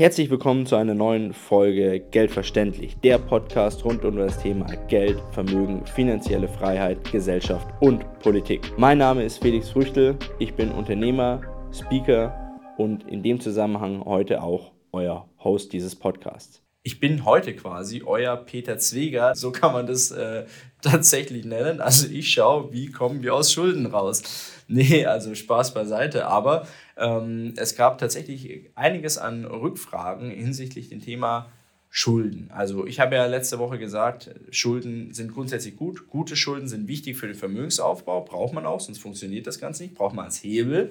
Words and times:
Herzlich 0.00 0.30
willkommen 0.30 0.64
zu 0.64 0.76
einer 0.76 0.94
neuen 0.94 1.34
Folge 1.34 2.00
Geldverständlich, 2.00 2.96
der 3.00 3.18
Podcast 3.18 3.84
rund 3.84 4.02
um 4.02 4.16
das 4.16 4.38
Thema 4.38 4.64
Geld, 4.88 5.22
Vermögen, 5.32 5.84
finanzielle 5.84 6.48
Freiheit, 6.48 7.12
Gesellschaft 7.12 7.68
und 7.80 8.06
Politik. 8.20 8.62
Mein 8.78 8.96
Name 8.96 9.24
ist 9.24 9.42
Felix 9.42 9.68
Früchtel, 9.68 10.16
ich 10.38 10.54
bin 10.54 10.70
Unternehmer, 10.70 11.42
Speaker 11.70 12.34
und 12.78 13.06
in 13.08 13.22
dem 13.22 13.40
Zusammenhang 13.40 14.02
heute 14.02 14.42
auch 14.42 14.72
euer 14.92 15.28
Host 15.44 15.74
dieses 15.74 15.94
Podcasts. 15.94 16.62
Ich 16.82 16.98
bin 16.98 17.26
heute 17.26 17.54
quasi 17.54 18.02
euer 18.06 18.38
Peter 18.38 18.78
Zweger, 18.78 19.34
so 19.34 19.52
kann 19.52 19.74
man 19.74 19.86
das 19.86 20.10
äh, 20.12 20.46
tatsächlich 20.80 21.44
nennen. 21.44 21.80
Also 21.80 22.06
ich 22.08 22.32
schaue, 22.32 22.72
wie 22.72 22.90
kommen 22.90 23.22
wir 23.22 23.34
aus 23.34 23.52
Schulden 23.52 23.86
raus. 23.86 24.22
Nee, 24.72 25.04
also 25.04 25.34
Spaß 25.34 25.74
beiseite, 25.74 26.28
aber 26.28 26.64
ähm, 26.96 27.54
es 27.56 27.74
gab 27.74 27.98
tatsächlich 27.98 28.70
einiges 28.76 29.18
an 29.18 29.44
Rückfragen 29.44 30.30
hinsichtlich 30.30 30.88
dem 30.90 31.00
Thema 31.00 31.50
Schulden. 31.88 32.52
Also 32.52 32.86
ich 32.86 33.00
habe 33.00 33.16
ja 33.16 33.26
letzte 33.26 33.58
Woche 33.58 33.80
gesagt, 33.80 34.30
Schulden 34.52 35.12
sind 35.12 35.32
grundsätzlich 35.34 35.74
gut. 35.74 36.06
Gute 36.06 36.36
Schulden 36.36 36.68
sind 36.68 36.86
wichtig 36.86 37.16
für 37.16 37.26
den 37.26 37.34
Vermögensaufbau, 37.34 38.20
braucht 38.20 38.54
man 38.54 38.64
auch, 38.64 38.78
sonst 38.78 39.00
funktioniert 39.00 39.48
das 39.48 39.58
Ganze 39.58 39.82
nicht, 39.82 39.96
braucht 39.96 40.14
man 40.14 40.26
als 40.26 40.40
Hebel. 40.44 40.90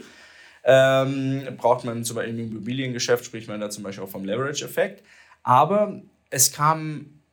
Ähm, 0.66 1.44
braucht 1.56 1.86
man 1.86 2.04
zum 2.04 2.18
Beispiel 2.18 2.38
im 2.38 2.52
Immobiliengeschäft, 2.52 3.24
spricht 3.24 3.48
man 3.48 3.62
da 3.62 3.70
zum 3.70 3.86
Beispiel 3.86 4.04
auch 4.04 4.10
vom 4.10 4.26
Leverage-Effekt. 4.26 5.04
Aber 5.44 6.02
es 6.30 6.52
kamen 6.52 7.24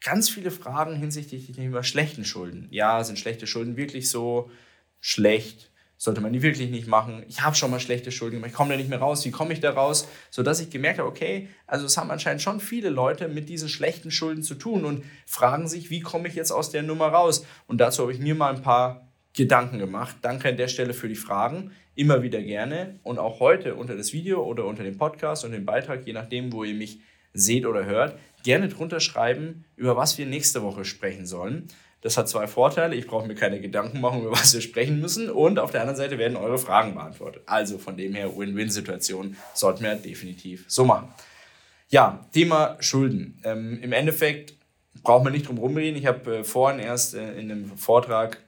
ganz 0.00 0.30
viele 0.30 0.50
Fragen 0.50 0.94
hinsichtlich 0.94 1.46
dem 1.46 1.54
Thema 1.54 1.82
schlechten 1.82 2.24
Schulden. 2.24 2.68
Ja, 2.70 3.02
sind 3.04 3.18
schlechte 3.18 3.46
Schulden 3.46 3.76
wirklich 3.76 4.10
so 4.10 4.50
schlecht? 5.00 5.70
sollte 5.98 6.20
man 6.20 6.32
die 6.32 6.42
wirklich 6.42 6.70
nicht 6.70 6.86
machen. 6.86 7.24
Ich 7.28 7.42
habe 7.42 7.56
schon 7.56 7.72
mal 7.72 7.80
schlechte 7.80 8.12
Schulden 8.12 8.36
gemacht, 8.36 8.50
ich 8.52 8.56
komme 8.56 8.70
da 8.70 8.76
nicht 8.76 8.88
mehr 8.88 9.00
raus, 9.00 9.24
wie 9.24 9.32
komme 9.32 9.52
ich 9.52 9.60
da 9.60 9.72
raus? 9.72 10.08
Sodass 10.30 10.60
ich 10.60 10.70
gemerkt 10.70 11.00
habe, 11.00 11.08
okay, 11.08 11.48
also 11.66 11.84
es 11.84 11.98
haben 11.98 12.12
anscheinend 12.12 12.40
schon 12.40 12.60
viele 12.60 12.88
Leute 12.88 13.26
mit 13.26 13.48
diesen 13.48 13.68
schlechten 13.68 14.12
Schulden 14.12 14.44
zu 14.44 14.54
tun 14.54 14.84
und 14.84 15.04
fragen 15.26 15.66
sich, 15.66 15.90
wie 15.90 16.00
komme 16.00 16.28
ich 16.28 16.36
jetzt 16.36 16.52
aus 16.52 16.70
der 16.70 16.84
Nummer 16.84 17.08
raus? 17.08 17.44
Und 17.66 17.80
dazu 17.80 18.02
habe 18.02 18.12
ich 18.12 18.20
mir 18.20 18.36
mal 18.36 18.54
ein 18.54 18.62
paar 18.62 19.08
Gedanken 19.34 19.78
gemacht. 19.78 20.16
Danke 20.22 20.48
an 20.48 20.56
der 20.56 20.68
Stelle 20.68 20.94
für 20.94 21.08
die 21.08 21.16
Fragen, 21.16 21.72
immer 21.96 22.22
wieder 22.22 22.40
gerne. 22.42 23.00
Und 23.02 23.18
auch 23.18 23.40
heute 23.40 23.74
unter 23.74 23.96
das 23.96 24.12
Video 24.12 24.44
oder 24.44 24.66
unter 24.66 24.84
dem 24.84 24.98
Podcast 24.98 25.44
und 25.44 25.50
dem 25.50 25.66
Beitrag, 25.66 26.06
je 26.06 26.12
nachdem, 26.12 26.52
wo 26.52 26.62
ihr 26.62 26.74
mich 26.74 27.00
seht 27.38 27.66
oder 27.66 27.84
hört, 27.84 28.18
gerne 28.42 28.68
drunter 28.68 29.00
schreiben, 29.00 29.64
über 29.76 29.96
was 29.96 30.18
wir 30.18 30.26
nächste 30.26 30.62
Woche 30.62 30.84
sprechen 30.84 31.26
sollen. 31.26 31.68
Das 32.00 32.16
hat 32.16 32.28
zwei 32.28 32.46
Vorteile. 32.46 32.94
Ich 32.94 33.08
brauche 33.08 33.26
mir 33.26 33.34
keine 33.34 33.60
Gedanken 33.60 34.00
machen, 34.00 34.22
über 34.22 34.32
was 34.32 34.54
wir 34.54 34.60
sprechen 34.60 35.00
müssen. 35.00 35.30
Und 35.30 35.58
auf 35.58 35.72
der 35.72 35.80
anderen 35.80 35.96
Seite 35.96 36.18
werden 36.18 36.36
eure 36.36 36.58
Fragen 36.58 36.94
beantwortet. 36.94 37.42
Also 37.46 37.78
von 37.78 37.96
dem 37.96 38.14
her 38.14 38.36
Win-Win-Situation 38.36 39.36
sollten 39.54 39.82
wir 39.82 39.96
definitiv 39.96 40.64
so 40.68 40.84
machen. 40.84 41.08
Ja, 41.88 42.26
Thema 42.32 42.76
Schulden. 42.80 43.40
Ähm, 43.44 43.80
Im 43.82 43.92
Endeffekt 43.92 44.54
braucht 45.02 45.24
man 45.24 45.32
nicht 45.32 45.48
drum 45.48 45.58
rumreden. 45.58 45.98
Ich 45.98 46.06
habe 46.06 46.38
äh, 46.38 46.44
vorhin 46.44 46.80
erst 46.80 47.14
äh, 47.14 47.32
in 47.38 47.50
einem 47.50 47.76
Vortrag 47.76 48.38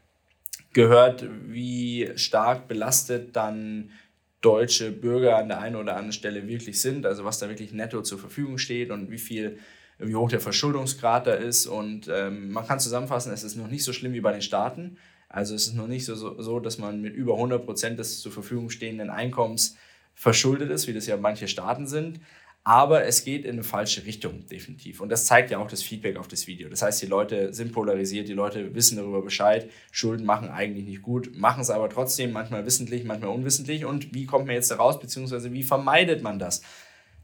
gehört, 0.73 1.25
wie 1.47 2.11
stark 2.17 2.69
belastet 2.69 3.35
dann 3.35 3.91
deutsche 4.41 4.91
Bürger 4.91 5.37
an 5.37 5.49
der 5.49 5.61
einen 5.61 5.77
oder 5.77 5.93
anderen 5.93 6.13
Stelle 6.13 6.49
wirklich 6.49 6.81
sind, 6.81 7.05
also 7.05 7.25
was 7.25 7.39
da 7.39 7.49
wirklich 7.49 7.73
netto 7.73 8.03
zur 8.03 8.19
Verfügung 8.19 8.59
steht 8.59 8.91
und 8.91 9.11
wie 9.11 9.19
viel 9.19 9.59
wie 10.03 10.15
hoch 10.15 10.31
der 10.31 10.41
Verschuldungsgrad 10.41 11.27
da 11.27 11.35
ist. 11.35 11.67
Und 11.67 12.09
ähm, 12.13 12.51
man 12.53 12.67
kann 12.67 12.81
zusammenfassen, 12.81 13.33
es 13.33 13.45
ist 13.45 13.57
noch 13.57 13.69
nicht 13.69 13.85
so 13.85 13.93
schlimm 13.93 14.13
wie 14.13 14.21
bei 14.21 14.33
den 14.33 14.43
Staaten. 14.43 14.97
Also 15.29 15.55
es 15.55 15.69
ist 15.69 15.75
noch 15.75 15.87
nicht 15.87 16.05
so, 16.05 16.41
so, 16.41 16.59
dass 16.59 16.79
man 16.79 17.01
mit 17.01 17.15
über 17.15 17.35
100 17.35 17.65
Prozent 17.65 17.99
des 17.99 18.21
zur 18.21 18.33
Verfügung 18.33 18.71
stehenden 18.71 19.11
Einkommens 19.11 19.77
verschuldet 20.15 20.71
ist, 20.71 20.89
wie 20.89 20.93
das 20.93 21.07
ja 21.07 21.17
manche 21.17 21.49
Staaten 21.49 21.87
sind. 21.87 22.21
Aber 22.63 23.05
es 23.07 23.25
geht 23.25 23.47
in 23.47 23.53
eine 23.53 23.63
falsche 23.63 24.05
Richtung, 24.05 24.47
definitiv. 24.47 25.01
Und 25.01 25.09
das 25.09 25.25
zeigt 25.25 25.51
ja 25.51 25.59
auch 25.59 25.69
das 25.69 25.83
Feedback 25.83 26.17
auf 26.17 26.29
das 26.29 26.47
Video. 26.47 26.69
Das 26.69 26.83
heißt, 26.83 27.01
die 27.01 27.07
Leute 27.07 27.55
sind 27.55 27.73
polarisiert, 27.73 28.29
die 28.29 28.35
Leute 28.35 28.75
wissen 28.75 28.97
darüber 28.97 29.23
Bescheid. 29.23 29.71
Schulden 29.91 30.27
machen 30.27 30.49
eigentlich 30.51 30.87
nicht 30.87 31.03
gut, 31.03 31.35
machen 31.35 31.63
es 31.63 31.71
aber 31.71 31.89
trotzdem, 31.89 32.33
manchmal 32.33 32.67
wissentlich, 32.67 33.05
manchmal 33.05 33.31
unwissentlich. 33.31 33.87
Und 33.87 34.15
wie 34.15 34.27
kommt 34.27 34.47
man 34.47 34.55
jetzt 34.55 34.71
da 34.71 34.77
raus, 34.77 35.01
beziehungsweise 35.01 35.53
wie 35.53 35.63
vermeidet 35.63 36.23
man 36.23 36.39
das, 36.39 36.63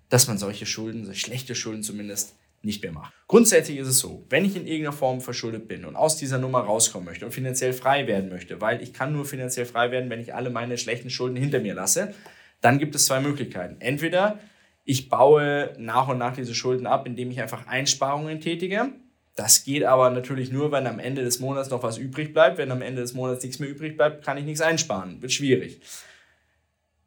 dass 0.08 0.26
man 0.26 0.38
solche 0.38 0.64
Schulden, 0.64 1.04
solche 1.04 1.20
schlechte 1.20 1.54
Schulden 1.54 1.82
zumindest, 1.82 2.34
nicht 2.62 2.82
mehr 2.82 2.92
mache. 2.92 3.12
Grundsätzlich 3.28 3.78
ist 3.78 3.86
es 3.86 3.98
so, 3.98 4.24
wenn 4.28 4.44
ich 4.44 4.56
in 4.56 4.66
irgendeiner 4.66 4.97
Form 4.97 5.20
verschuldet 5.20 5.68
bin 5.68 5.84
und 5.84 5.94
aus 5.94 6.16
dieser 6.16 6.38
Nummer 6.38 6.60
rauskommen 6.60 7.06
möchte 7.06 7.24
und 7.24 7.32
finanziell 7.32 7.72
frei 7.72 8.06
werden 8.06 8.28
möchte, 8.28 8.60
weil 8.60 8.82
ich 8.82 8.92
kann 8.92 9.12
nur 9.12 9.24
finanziell 9.24 9.66
frei 9.66 9.91
werden, 9.91 10.10
wenn 10.10 10.20
ich 10.20 10.34
alle 10.34 10.50
meine 10.50 10.76
schlechten 10.76 11.08
Schulden 11.08 11.36
hinter 11.36 11.60
mir 11.60 11.74
lasse, 11.74 12.12
dann 12.60 12.78
gibt 12.78 12.94
es 12.94 13.06
zwei 13.06 13.20
Möglichkeiten. 13.20 13.76
Entweder 13.80 14.41
ich 14.86 15.08
baue 15.10 15.74
nach 15.78 16.08
und 16.08 16.16
nach 16.16 16.34
diese 16.34 16.54
Schulden 16.54 16.86
ab, 16.86 17.06
indem 17.06 17.30
ich 17.32 17.42
einfach 17.42 17.66
Einsparungen 17.66 18.41
tätige. 18.41 18.92
Das 19.34 19.64
geht 19.64 19.84
aber 19.84 20.10
natürlich 20.10 20.50
nur, 20.52 20.72
wenn 20.72 20.86
am 20.86 21.00
Ende 21.00 21.22
des 21.22 21.41
Monats 21.41 21.69
noch 21.69 21.82
was 21.82 21.98
übrig 21.98 22.32
bleibt. 22.32 22.56
Wenn 22.56 22.70
am 22.70 22.80
Ende 22.80 23.02
des 23.02 23.12
Monats 23.12 23.42
nichts 23.42 23.58
mehr 23.58 23.69
übrig 23.69 23.97
bleibt, 23.97 24.24
kann 24.24 24.38
ich 24.38 24.44
nichts 24.44 24.60
einsparen. 24.62 25.20
Wird 25.20 25.32
schwierig. 25.32 25.80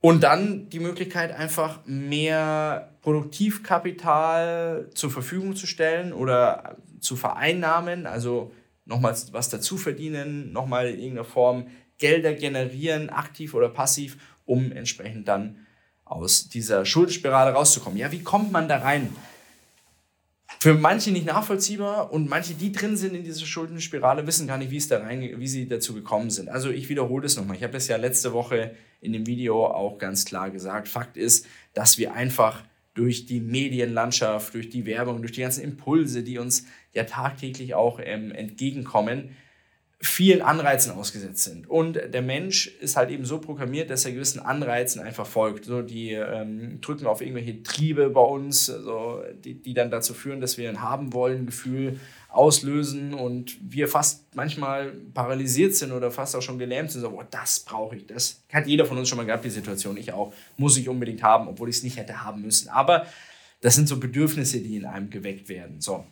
Und 0.02 0.24
dann 0.24 0.70
die 0.70 0.80
Möglichkeit, 0.80 1.32
einfach 1.32 1.80
mehr 1.86 2.96
Produktivkapital 3.02 4.90
zur 4.94 5.10
Verfügung 5.10 5.56
zu 5.56 5.66
stellen 5.66 6.12
oder 6.14 6.78
zu 7.00 7.16
vereinnahmen, 7.16 8.06
also 8.06 8.52
nochmal 8.86 9.16
was 9.32 9.50
dazu 9.50 9.78
verdienen, 9.78 10.52
nochmal 10.52 10.90
in 10.90 11.00
irgendeiner 11.00 11.26
Form 11.26 11.68
Gelder 11.98 12.34
generieren, 12.34 13.10
aktiv 13.10 13.54
oder 13.54 13.70
passiv, 13.70 14.18
um 14.46 14.72
entsprechend 14.72 15.28
dann 15.30 15.66
aus 16.10 16.50
dieser 16.50 16.86
Schuldenspirale 16.86 17.54
rauszukommen. 17.54 17.98
Ja, 17.98 18.12
wie 18.12 18.24
kommt 18.24 18.52
man 18.52 18.68
da 18.68 18.80
rein? 18.80 19.16
für 20.60 20.74
manche 20.74 21.12
nicht 21.12 21.26
nachvollziehbar 21.26 22.12
und 22.12 22.30
manche, 22.30 22.54
die 22.54 22.72
drin 22.72 22.98
sind 22.98 23.16
in 23.16 23.24
dieser 23.24 23.46
Schuldenspirale, 23.46 24.28
wissen 24.28 24.46
gar 24.46 24.58
nicht, 24.58 24.72
wie, 24.72 24.78
es 24.78 24.90
da 24.90 25.00
rein, 25.00 25.22
wie 25.38 25.48
sie 25.48 25.68
dazu 25.68 25.94
gekommen 25.94 26.30
sind. 26.30 26.50
Also 26.50 26.70
ich 26.70 26.90
wiederhole 26.90 27.24
das 27.24 27.38
nochmal. 27.38 27.56
Ich 27.56 27.64
habe 27.64 27.74
das 27.74 27.88
ja 27.88 27.96
letzte 27.96 28.34
Woche 28.34 28.76
in 29.00 29.14
dem 29.14 29.26
Video 29.26 29.66
auch 29.66 29.98
ganz 29.98 30.26
klar 30.26 30.50
gesagt. 30.50 30.90
Fakt 30.90 31.16
ist, 31.16 31.46
dass 31.74 31.98
wir 31.98 32.14
einfach 32.14 32.64
durch 32.94 33.26
die 33.26 33.40
Medienlandschaft, 33.40 34.54
durch 34.54 34.70
die 34.70 34.86
Werbung, 34.86 35.22
durch 35.22 35.32
die 35.32 35.42
ganzen 35.42 35.64
Impulse, 35.64 36.24
die 36.24 36.40
uns 36.40 36.66
ja 36.94 37.06
tagtäglich 37.06 37.76
auch 37.76 38.02
ähm, 38.04 38.32
entgegenkommen, 38.32 39.38
vielen 40.02 40.42
Anreizen 40.42 40.94
ausgesetzt 40.94 41.44
sind. 41.44 41.70
Und 41.70 42.00
der 42.14 42.22
Mensch 42.22 42.68
ist 42.68 42.96
halt 42.96 43.10
eben 43.10 43.26
so 43.26 43.40
programmiert, 43.40 43.90
dass 43.90 44.06
er 44.06 44.14
gewissen 44.14 44.40
Anreizen 44.40 45.02
einfach 45.02 45.28
folgt. 45.28 45.66
So, 45.66 45.82
die 45.82 46.12
ähm, 46.12 46.80
drücken 46.80 47.06
auf 47.06 47.20
irgendwelche 47.20 47.64
Triebe 47.64 48.10
bei 48.10 48.22
uns, 48.22 48.70
also 48.70 49.22
die, 49.44 49.56
die 49.56 49.74
dann 49.74 49.92
dazu 49.92 50.14
führen, 50.14 50.40
dass 50.40 50.58
wir 50.58 50.70
ein 50.70 50.82
haben 50.82 51.12
wollen 51.12 51.46
Gefühl 51.46 52.00
auslösen 52.30 53.14
und 53.14 53.58
wir 53.62 53.90
fast 53.90 54.34
manchmal 54.36 54.94
paralysiert 55.14 55.76
sind 55.76 55.92
oder 55.92 56.12
fast 56.12 56.34
auch 56.34 56.42
schon 56.42 56.60
gelähmt 56.60 56.92
sind. 56.92 57.02
So, 57.02 57.10
boah, 57.10 57.28
das 57.30 57.60
brauche 57.60 57.98
ich. 57.98 58.06
Das 58.06 58.42
hat 58.54 58.68
jeder 58.68 58.86
von 58.86 58.98
uns 58.98 59.10
schon 59.10 59.18
mal 59.18 59.26
gehabt, 59.26 59.44
die 59.44 59.50
Situation. 59.50 59.98
Ich 59.98 60.14
auch. 60.14 60.34
Muss 60.56 60.78
ich 60.78 60.88
unbedingt 60.88 61.24
haben, 61.24 61.50
obwohl 61.50 61.68
ich 61.68 61.78
es 61.78 61.84
nicht 61.84 61.98
hätte 61.98 62.24
haben 62.24 62.42
müssen. 62.42 62.70
Aber 62.70 63.06
das 63.60 63.76
sind 63.76 63.90
so 63.90 64.00
Bedürfnisse, 64.00 64.62
die 64.62 64.78
in 64.78 64.86
einem 64.86 65.10
geweckt 65.10 65.50
werden. 65.50 65.82
So. 65.82 66.06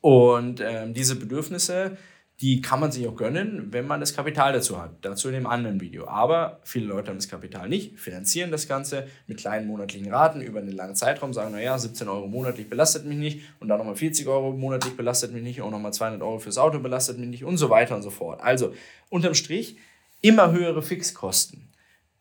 Und 0.00 0.60
ähm, 0.60 0.94
diese 0.94 1.14
Bedürfnisse 1.14 1.96
die 2.40 2.60
kann 2.60 2.80
man 2.80 2.90
sich 2.90 3.06
auch 3.06 3.14
gönnen, 3.14 3.68
wenn 3.72 3.86
man 3.86 4.00
das 4.00 4.14
Kapital 4.14 4.52
dazu 4.52 4.80
hat. 4.80 4.90
Dazu 5.02 5.28
in 5.28 5.34
dem 5.34 5.46
anderen 5.46 5.80
Video. 5.80 6.08
Aber 6.08 6.58
viele 6.64 6.86
Leute 6.86 7.10
haben 7.10 7.18
das 7.18 7.28
Kapital 7.28 7.68
nicht, 7.68 7.98
finanzieren 7.98 8.50
das 8.50 8.66
Ganze 8.66 9.06
mit 9.26 9.38
kleinen 9.38 9.68
monatlichen 9.68 10.12
Raten 10.12 10.40
über 10.40 10.58
einen 10.58 10.72
langen 10.72 10.96
Zeitraum, 10.96 11.32
sagen, 11.32 11.52
naja, 11.52 11.78
17 11.78 12.08
Euro 12.08 12.26
monatlich 12.26 12.68
belastet 12.68 13.06
mich 13.06 13.18
nicht 13.18 13.40
und 13.60 13.68
dann 13.68 13.78
nochmal 13.78 13.96
40 13.96 14.26
Euro 14.26 14.52
monatlich 14.52 14.96
belastet 14.96 15.32
mich 15.32 15.42
nicht 15.42 15.60
und 15.60 15.70
nochmal 15.70 15.92
200 15.92 16.22
Euro 16.22 16.38
fürs 16.40 16.58
Auto 16.58 16.80
belastet 16.80 17.18
mich 17.18 17.28
nicht 17.28 17.44
und 17.44 17.56
so 17.56 17.70
weiter 17.70 17.94
und 17.94 18.02
so 18.02 18.10
fort. 18.10 18.40
Also 18.42 18.74
unterm 19.10 19.34
Strich 19.34 19.76
immer 20.20 20.50
höhere 20.50 20.82
Fixkosten. 20.82 21.73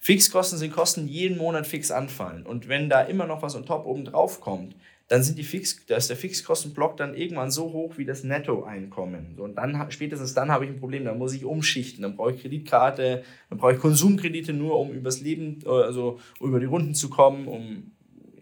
Fixkosten 0.04 0.60
sind 0.60 0.74
Kosten, 0.74 1.08
die 1.08 1.14
jeden 1.14 1.38
Monat 1.38 1.66
fix 1.66 1.90
anfallen. 1.90 2.46
Und 2.46 2.68
wenn 2.68 2.90
da 2.90 3.04
immer 3.04 3.26
noch 3.26 3.42
was 3.42 3.56
on 3.56 3.66
top 3.66 3.86
oben 3.86 4.04
drauf 4.04 4.42
kommt, 4.42 4.76
dann 5.08 5.24
sind 5.24 5.38
die 5.38 5.46
Fix, 5.46 5.86
da 5.86 5.96
ist 5.96 6.10
der 6.10 6.18
Fixkostenblock 6.18 6.98
dann 6.98 7.16
irgendwann 7.16 7.52
so 7.52 7.72
hoch 7.72 7.98
wie 7.98 8.04
das 8.04 8.26
Nettoeinkommen. 8.26 9.40
Und 9.40 9.56
dann, 9.56 9.90
spätestens 9.92 10.34
dann 10.34 10.52
habe 10.52 10.66
ich 10.66 10.72
ein 10.72 10.78
Problem, 10.78 11.06
dann 11.06 11.18
muss 11.18 11.32
ich 11.32 11.46
umschichten, 11.46 12.02
dann 12.02 12.18
brauche 12.18 12.34
ich 12.34 12.42
Kreditkarte, 12.42 13.24
dann 13.50 13.58
brauche 13.58 13.76
ich 13.76 13.80
Konsumkredite 13.80 14.52
nur, 14.52 14.78
um 14.78 14.92
übers 14.92 15.22
Leben, 15.22 15.60
also 15.66 16.20
über 16.42 16.60
die 16.60 16.66
Runden 16.66 16.96
zu 16.96 17.10
kommen, 17.10 17.48
um 17.48 17.94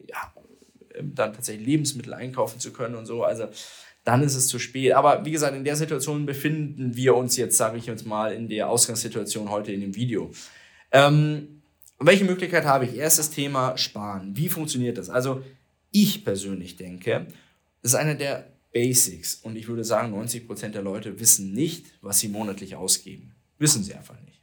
ja, 0.10 0.34
dann 1.00 1.32
tatsächlich 1.32 1.68
Lebensmittel 1.68 2.16
einkaufen 2.16 2.60
zu 2.60 2.74
können 2.74 2.96
und 2.96 3.06
so. 3.06 3.24
Also 3.24 3.46
dann 4.04 4.24
ist 4.24 4.34
es 4.34 4.48
zu 4.48 4.58
spät. 4.58 4.94
Aber 4.94 5.26
wie 5.26 5.32
gesagt, 5.32 5.56
in 5.56 5.64
der 5.64 5.76
Situation 5.76 6.26
befinden 6.26 6.96
wir 6.96 7.16
uns 7.16 7.38
jetzt, 7.38 7.56
sage 7.56 7.78
ich 7.78 7.92
uns 7.92 8.04
mal, 8.04 8.34
in 8.34 8.50
der 8.50 8.68
Ausgangssituation 8.68 9.52
heute 9.52 9.72
in 9.72 9.82
dem 9.82 9.96
Video. 9.96 10.32
Ähm, 10.92 11.62
welche 12.00 12.26
Möglichkeit 12.26 12.66
habe 12.66 12.86
ich? 12.86 12.96
Erstes 12.96 13.30
Thema 13.30 13.78
Sparen. 13.78 14.36
Wie 14.36 14.50
funktioniert 14.50 14.98
das? 14.98 15.10
Also 15.10 15.44
ich 15.92 16.24
persönlich 16.26 16.76
denke, 16.76 17.28
das 17.82 17.94
ist 17.94 17.96
einer 17.96 18.16
der 18.16 18.48
Basics. 18.74 19.36
Und 19.36 19.56
ich 19.56 19.68
würde 19.68 19.84
sagen, 19.84 20.14
90% 20.14 20.70
der 20.70 20.82
Leute 20.82 21.20
wissen 21.20 21.54
nicht, 21.54 21.88
was 22.02 22.20
sie 22.20 22.30
monatlich 22.30 22.76
ausgeben. 22.76 23.36
Wissen 23.58 23.84
sie 23.84 23.94
einfach 23.94 24.20
nicht. 24.22 24.42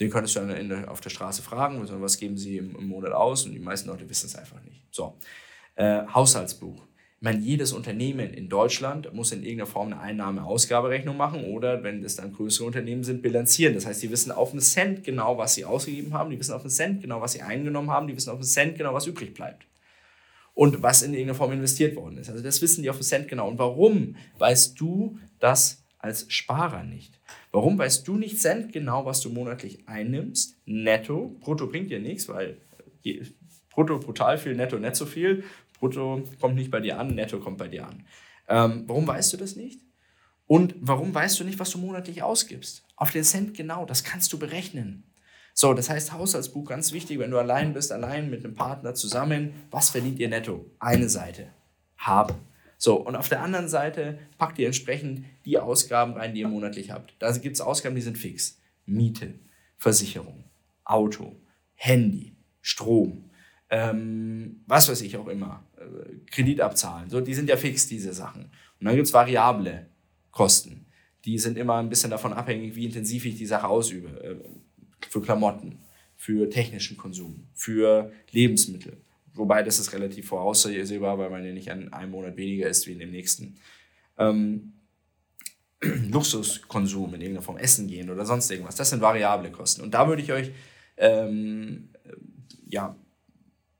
Den 0.00 0.10
könntest 0.10 0.34
du 0.34 0.40
dann 0.40 0.84
auf 0.86 1.00
der 1.00 1.10
Straße 1.10 1.42
fragen, 1.42 1.80
was 2.00 2.18
geben 2.18 2.36
sie 2.36 2.58
im, 2.58 2.76
im, 2.76 2.88
Monat 2.88 3.12
aus? 3.12 3.46
Und 3.46 3.52
die 3.52 3.60
meisten 3.60 3.88
Leute 3.88 4.08
wissen 4.08 4.26
es 4.26 4.34
einfach 4.34 4.60
nicht. 4.64 4.82
So. 4.90 5.16
Äh, 5.76 6.02
Haushaltsbuch. 6.06 6.82
Meine, 7.24 7.40
jedes 7.40 7.72
Unternehmen 7.72 8.34
in 8.34 8.50
Deutschland 8.50 9.14
muss 9.14 9.32
in 9.32 9.42
irgendeiner 9.44 9.66
Form 9.66 9.86
eine 9.86 9.98
Einnahme-Ausgaberechnung 9.98 11.16
machen 11.16 11.44
oder, 11.44 11.82
wenn 11.82 12.04
es 12.04 12.16
dann 12.16 12.34
größere 12.34 12.66
Unternehmen 12.66 13.02
sind, 13.02 13.22
bilanzieren. 13.22 13.72
Das 13.72 13.86
heißt, 13.86 14.00
sie 14.00 14.10
wissen 14.10 14.30
auf 14.30 14.50
einen 14.50 14.60
Cent 14.60 15.04
genau, 15.04 15.38
was 15.38 15.54
sie 15.54 15.64
ausgegeben 15.64 16.12
haben, 16.12 16.28
die 16.28 16.38
wissen 16.38 16.52
auf 16.52 16.60
einen 16.60 16.70
Cent 16.70 17.00
genau, 17.00 17.22
was 17.22 17.32
sie 17.32 17.40
eingenommen 17.40 17.90
haben, 17.90 18.08
die 18.08 18.14
wissen 18.14 18.28
auf 18.28 18.36
einen 18.36 18.44
Cent 18.44 18.76
genau, 18.76 18.92
was 18.92 19.06
übrig 19.06 19.32
bleibt. 19.32 19.64
Und 20.52 20.82
was 20.82 21.00
in 21.00 21.14
irgendeiner 21.14 21.34
Form 21.34 21.52
investiert 21.52 21.96
worden 21.96 22.18
ist. 22.18 22.28
Also 22.28 22.42
das 22.42 22.60
wissen 22.60 22.82
die 22.82 22.90
auf 22.90 22.96
einen 22.96 23.04
Cent 23.04 23.28
genau. 23.28 23.48
Und 23.48 23.58
warum 23.58 24.16
weißt 24.36 24.78
du 24.78 25.18
das 25.38 25.82
als 25.96 26.30
Sparer 26.30 26.84
nicht? 26.84 27.18
Warum 27.52 27.78
weißt 27.78 28.06
du 28.06 28.18
nicht 28.18 28.38
Cent 28.38 28.70
genau, 28.70 29.06
was 29.06 29.22
du 29.22 29.30
monatlich 29.30 29.88
einnimmst? 29.88 30.58
Netto, 30.66 31.34
brutto 31.40 31.68
bringt 31.68 31.90
dir 31.90 32.00
nichts, 32.00 32.28
weil 32.28 32.58
brutto 33.70 33.98
brutal 33.98 34.36
viel, 34.36 34.54
netto 34.54 34.78
nicht 34.78 34.96
so 34.96 35.06
viel. 35.06 35.44
Brutto 35.78 36.22
kommt 36.40 36.54
nicht 36.56 36.70
bei 36.70 36.80
dir 36.80 36.98
an, 36.98 37.14
netto 37.14 37.40
kommt 37.40 37.58
bei 37.58 37.68
dir 37.68 37.86
an. 37.86 38.04
Ähm, 38.48 38.84
warum 38.86 39.06
weißt 39.06 39.32
du 39.32 39.36
das 39.36 39.56
nicht? 39.56 39.80
Und 40.46 40.74
warum 40.80 41.14
weißt 41.14 41.40
du 41.40 41.44
nicht, 41.44 41.58
was 41.58 41.70
du 41.70 41.78
monatlich 41.78 42.22
ausgibst? 42.22 42.84
Auf 42.96 43.10
den 43.10 43.24
Cent 43.24 43.54
genau, 43.54 43.86
das 43.86 44.04
kannst 44.04 44.32
du 44.32 44.38
berechnen. 44.38 45.04
So, 45.54 45.72
das 45.72 45.88
heißt 45.88 46.12
Haushaltsbuch 46.12 46.64
ganz 46.64 46.92
wichtig, 46.92 47.18
wenn 47.18 47.30
du 47.30 47.38
allein 47.38 47.72
bist, 47.72 47.92
allein 47.92 48.28
mit 48.28 48.44
einem 48.44 48.54
Partner 48.54 48.94
zusammen, 48.94 49.54
was 49.70 49.90
verdient 49.90 50.18
ihr 50.18 50.28
netto? 50.28 50.70
Eine 50.80 51.08
Seite. 51.08 51.46
Haben. 51.96 52.34
So, 52.76 52.96
und 52.96 53.16
auf 53.16 53.28
der 53.28 53.40
anderen 53.40 53.68
Seite 53.68 54.18
packt 54.36 54.58
ihr 54.58 54.66
entsprechend 54.66 55.24
die 55.44 55.58
Ausgaben 55.58 56.14
rein, 56.14 56.34
die 56.34 56.40
ihr 56.40 56.48
monatlich 56.48 56.90
habt. 56.90 57.14
Da 57.20 57.30
gibt 57.38 57.54
es 57.54 57.60
Ausgaben, 57.60 57.94
die 57.94 58.02
sind 58.02 58.18
fix. 58.18 58.58
Miete, 58.84 59.38
Versicherung, 59.78 60.44
Auto, 60.84 61.36
Handy, 61.74 62.36
Strom, 62.60 63.30
ähm, 63.74 64.60
was 64.68 64.88
weiß 64.88 65.00
ich 65.00 65.16
auch 65.16 65.26
immer, 65.26 65.64
äh, 65.76 66.30
Kredit 66.30 66.60
abzahlen. 66.60 67.10
So, 67.10 67.20
die 67.20 67.34
sind 67.34 67.48
ja 67.48 67.56
fix, 67.56 67.88
diese 67.88 68.12
Sachen. 68.12 68.44
Und 68.44 68.86
dann 68.86 68.94
gibt 68.94 69.08
es 69.08 69.12
variable 69.12 69.86
Kosten. 70.30 70.86
Die 71.24 71.38
sind 71.38 71.58
immer 71.58 71.78
ein 71.78 71.88
bisschen 71.88 72.10
davon 72.10 72.32
abhängig, 72.32 72.76
wie 72.76 72.84
intensiv 72.84 73.24
ich 73.24 73.36
die 73.36 73.46
Sache 73.46 73.66
ausübe. 73.66 74.08
Äh, 74.22 74.36
für 75.10 75.20
Klamotten, 75.20 75.80
für 76.16 76.48
technischen 76.48 76.96
Konsum, 76.96 77.48
für 77.52 78.12
Lebensmittel. 78.30 78.98
Wobei 79.34 79.64
das 79.64 79.80
ist 79.80 79.92
relativ 79.92 80.28
voraussehbar, 80.28 81.18
weil 81.18 81.30
man 81.30 81.44
ja 81.44 81.52
nicht 81.52 81.70
an 81.70 81.92
einem 81.92 82.12
Monat 82.12 82.36
weniger 82.36 82.68
ist 82.68 82.86
wie 82.86 82.92
in 82.92 83.00
dem 83.00 83.10
nächsten. 83.10 83.56
Ähm, 84.18 84.74
Luxuskonsum 85.82 87.14
in 87.14 87.20
irgendeiner 87.20 87.42
Form 87.42 87.56
essen 87.56 87.88
gehen 87.88 88.08
oder 88.08 88.24
sonst 88.24 88.50
irgendwas. 88.52 88.76
Das 88.76 88.90
sind 88.90 89.02
variable 89.02 89.50
Kosten. 89.50 89.82
Und 89.82 89.94
da 89.94 90.06
würde 90.06 90.22
ich 90.22 90.32
euch 90.32 90.52
ähm, 90.96 91.88
ja, 92.68 92.96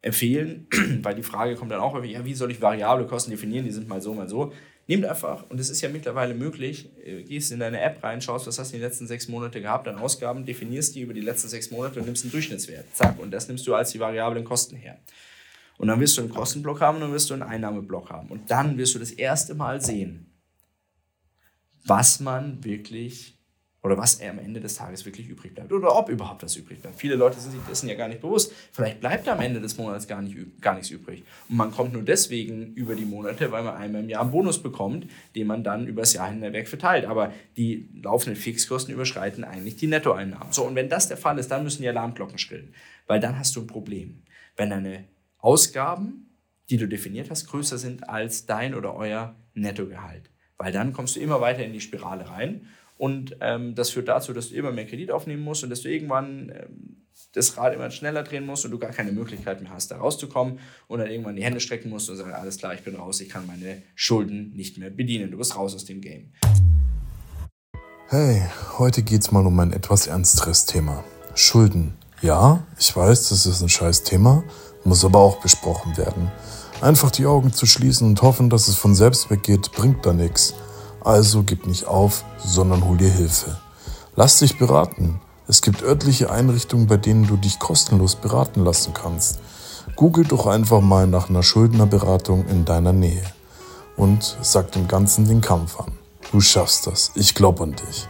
empfehlen, 0.05 0.67
weil 1.03 1.15
die 1.15 1.23
Frage 1.23 1.57
kommt 1.57 1.73
dann 1.73 1.81
auch 1.81 1.95
häufig, 1.95 2.13
ja, 2.13 2.25
wie 2.25 2.35
soll 2.35 2.51
ich 2.51 2.61
variable 2.61 3.07
Kosten 3.07 3.31
definieren? 3.31 3.65
Die 3.65 3.71
sind 3.71 3.89
mal 3.89 4.03
so, 4.03 4.13
mal 4.13 4.29
so. 4.29 4.53
Nehmt 4.87 5.07
einfach, 5.07 5.49
und 5.49 5.59
es 5.59 5.71
ist 5.71 5.81
ja 5.81 5.89
mittlerweile 5.89 6.35
möglich, 6.35 6.91
äh, 7.03 7.23
gehst 7.23 7.51
in 7.53 7.61
deine 7.61 7.81
App 7.81 8.05
rein, 8.05 8.21
schaust, 8.21 8.47
was 8.47 8.59
hast 8.59 8.73
du 8.73 8.77
in 8.77 8.83
den 8.83 8.89
letzten 8.91 9.07
sechs 9.07 9.29
Monate 9.29 9.63
gehabt 9.63 9.89
an 9.89 9.97
Ausgaben, 9.97 10.45
definierst 10.45 10.95
die 10.95 11.01
über 11.01 11.15
die 11.15 11.23
letzten 11.23 11.49
sechs 11.49 11.71
Monate 11.71 12.01
und 12.01 12.05
nimmst 12.05 12.23
einen 12.23 12.33
Durchschnittswert. 12.33 12.85
Zack, 12.95 13.19
und 13.19 13.31
das 13.31 13.49
nimmst 13.49 13.67
du 13.67 13.75
als 13.75 13.93
die 13.93 14.01
variablen 14.01 14.45
Kosten 14.45 14.77
her. 14.77 14.99
Und 15.79 15.89
dann 15.89 15.99
wirst 16.01 16.19
du 16.19 16.21
einen 16.21 16.31
Kostenblock 16.31 16.83
haben 16.83 16.97
und 16.97 17.01
dann 17.01 17.13
wirst 17.13 17.31
du 17.31 17.35
einen 17.35 17.43
Einnahmeblock 17.43 18.11
haben. 18.11 18.29
Und 18.29 18.51
dann 18.51 18.77
wirst 18.77 18.95
du 18.95 18.99
das 18.99 19.11
erste 19.11 19.55
Mal 19.55 19.81
sehen, 19.81 20.27
was 21.87 22.21
man 22.21 22.63
wirklich 22.63 23.39
oder 23.85 23.99
was 23.99 24.19
am 24.23 24.39
Ende 24.39 24.61
des 24.61 24.77
Tages 24.77 25.05
wirklich 25.05 25.29
übrig 25.29 25.55
bleibt 25.55 25.71
oder 25.71 25.95
ob 25.95 26.09
überhaupt 26.09 26.43
was 26.43 26.57
übrig 26.57 26.81
bleibt. 26.81 26.99
Viele 26.99 27.17
Leute 27.17 27.39
sind 27.39 27.53
sich 27.53 27.61
dessen 27.69 27.87
ja 27.87 27.95
gar 27.95 28.09
nicht 28.09 28.23
bewusst. 28.23 28.51
Vielleicht 28.73 28.99
bleibt 28.99 29.29
am 29.29 29.41
Ende 29.41 29.61
des 29.61 29.77
Monats 29.77 30.09
gar, 30.09 30.23
nicht, 30.23 30.39
gar 30.63 30.75
nichts 30.75 30.89
übrig. 30.89 31.23
Und 31.51 31.57
man 31.57 31.71
kommt 31.71 31.93
nur 31.93 32.03
deswegen 32.03 32.73
über 32.73 32.95
die 32.95 33.05
Monate, 33.05 33.53
weil 33.53 33.63
man 33.63 33.77
einmal 33.77 34.03
im 34.03 34.09
Jahr 34.09 34.23
einen 34.23 34.31
Bonus 34.31 34.63
bekommt, 34.63 35.07
den 35.37 35.47
man 35.47 35.63
dann 35.63 35.87
übers 35.87 36.15
Jahr 36.15 36.31
hinweg 36.31 36.67
verteilt. 36.67 37.05
Aber 37.05 37.31
die 37.59 37.91
laufenden 38.03 38.41
Fixkosten 38.41 38.95
überschreiten 38.95 39.45
eigentlich 39.45 39.77
die 39.77 39.87
Nettoeinnahmen. 39.87 40.51
So, 40.51 40.65
und 40.65 40.75
wenn 40.77 40.89
das 40.89 41.09
der 41.09 41.19
Fall 41.19 41.39
ist, 41.39 41.51
dann 41.51 41.63
müssen 41.63 41.83
die 41.83 41.89
Alarmglocken 41.89 42.39
schrillen. 42.39 42.73
Weil 43.07 43.21
dann 43.21 43.39
hast 43.39 43.55
du 43.55 43.61
ein 43.61 43.67
Problem. 43.67 44.23
Wenn 44.57 44.71
deine 44.71 45.05
Ausgaben, 45.37 46.31
die 46.71 46.79
du 46.79 46.89
definiert 46.89 47.29
hast, 47.29 47.49
größer 47.49 47.77
sind 47.77 48.09
als 48.09 48.47
dein 48.47 48.75
oder 48.75 48.95
euer 48.95 49.37
Nettogehalt. 49.53 50.31
Weil 50.57 50.73
dann 50.73 50.95
kommst 50.95 51.17
du 51.17 51.21
immer 51.21 51.43
weiter 51.43 51.63
in 51.63 51.75
die 51.75 51.83
Spirale 51.83 52.31
rein 52.31 52.67
und 53.05 53.37
ähm, 53.43 53.75
das 53.75 53.91
führt 53.91 54.09
dazu, 54.09 54.33
dass 54.33 54.49
du 54.49 54.55
immer 54.55 54.73
mehr 54.73 54.87
Kredit 54.87 55.11
aufnehmen 55.11 55.43
musst 55.43 55.63
und 55.63 55.69
dass 55.69 55.83
du 55.83 55.91
irgendwann 55.91 56.49
ähm, 56.49 57.05
das 57.35 57.55
Rad 57.59 57.75
immer 57.75 57.91
schneller 57.91 58.23
drehen 58.23 58.47
musst 58.47 58.65
und 58.65 58.71
du 58.71 58.79
gar 58.79 58.93
keine 58.93 59.13
Möglichkeit 59.13 59.61
mehr 59.61 59.73
hast, 59.73 59.91
da 59.91 59.99
rauszukommen 59.99 60.59
und 60.89 61.01
dann 61.01 61.11
irgendwann 61.11 61.37
die 61.37 61.45
Hände 61.45 61.61
strecken 61.61 61.91
musst 61.91 62.09
und 62.09 62.17
sagen, 62.17 62.33
alles 62.33 62.57
klar, 62.57 62.73
ich 62.73 62.83
bin 62.83 62.97
raus, 62.97 63.21
ich 63.21 63.29
kann 63.29 63.47
meine 63.47 63.83
Schulden 63.95 64.55
nicht 64.57 64.79
mehr 64.79 64.89
bedienen. 64.89 65.31
Du 65.31 65.37
bist 65.37 65.55
raus 65.55 65.75
aus 65.75 65.85
dem 65.85 66.01
Game. 66.01 66.33
Hey, 68.09 68.41
heute 68.79 69.03
geht's 69.03 69.31
mal 69.31 69.47
um 69.47 69.61
ein 69.61 69.75
etwas 69.75 70.07
ernsteres 70.07 70.65
Thema. 70.65 71.05
Schulden. 71.35 71.93
Ja, 72.23 72.67
ich 72.79 72.97
weiß, 72.97 73.29
das 73.29 73.45
ist 73.45 73.61
ein 73.61 73.69
scheiß 73.69 74.05
Thema, 74.05 74.45
muss 74.83 75.05
aber 75.05 75.19
auch 75.19 75.43
besprochen 75.43 75.99
werden. 75.99 76.33
Einfach 76.81 77.11
die 77.11 77.27
Augen 77.27 77.53
zu 77.53 77.67
schließen 77.67 78.09
und 78.09 78.23
hoffen, 78.23 78.49
dass 78.49 78.67
es 78.67 78.77
von 78.77 78.95
selbst 78.95 79.29
weggeht, 79.29 79.73
bringt 79.73 80.07
da 80.07 80.15
nichts. 80.15 80.55
Also 81.05 81.43
gib 81.43 81.67
nicht 81.67 81.87
auf, 81.87 82.25
sondern 82.39 82.85
hol 82.87 82.97
dir 82.97 83.11
Hilfe. 83.11 83.59
Lass 84.17 84.39
dich 84.39 84.59
beraten. 84.59 85.21
Es 85.47 85.61
gibt 85.61 85.83
örtliche 85.83 86.31
Einrichtungen, 86.31 86.87
bei 86.87 86.97
denen 86.97 87.27
du 87.27 87.37
dich 87.37 87.59
kostenlos 87.59 88.17
beraten 88.17 88.65
lassen 88.65 88.95
kannst. 88.95 89.41
Google 89.97 90.25
doch 90.25 90.47
einfach 90.47 90.81
mal 90.81 91.07
nach 91.07 91.29
einer 91.29 91.43
Schuldnerberatung 91.43 92.47
in 92.47 92.65
deiner 92.65 92.95
Nähe 92.95 93.23
und 93.97 94.39
sag 94.41 94.73
dem 94.73 94.89
Ganzen 94.89 95.29
den 95.29 95.43
Kampf 95.43 95.79
an. 95.79 95.93
Du 96.33 96.41
schaffst 96.41 96.87
das. 96.87 97.13
Ich 97.15 97.35
glaube 97.35 97.65
an 97.65 97.77
dich. 97.77 98.09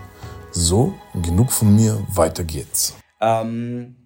So, 0.52 0.94
genug 1.20 1.50
von 1.50 1.75
mir, 1.75 2.00
weiter 2.08 2.44
geht's. 2.44 2.94
Ähm, 3.20 3.97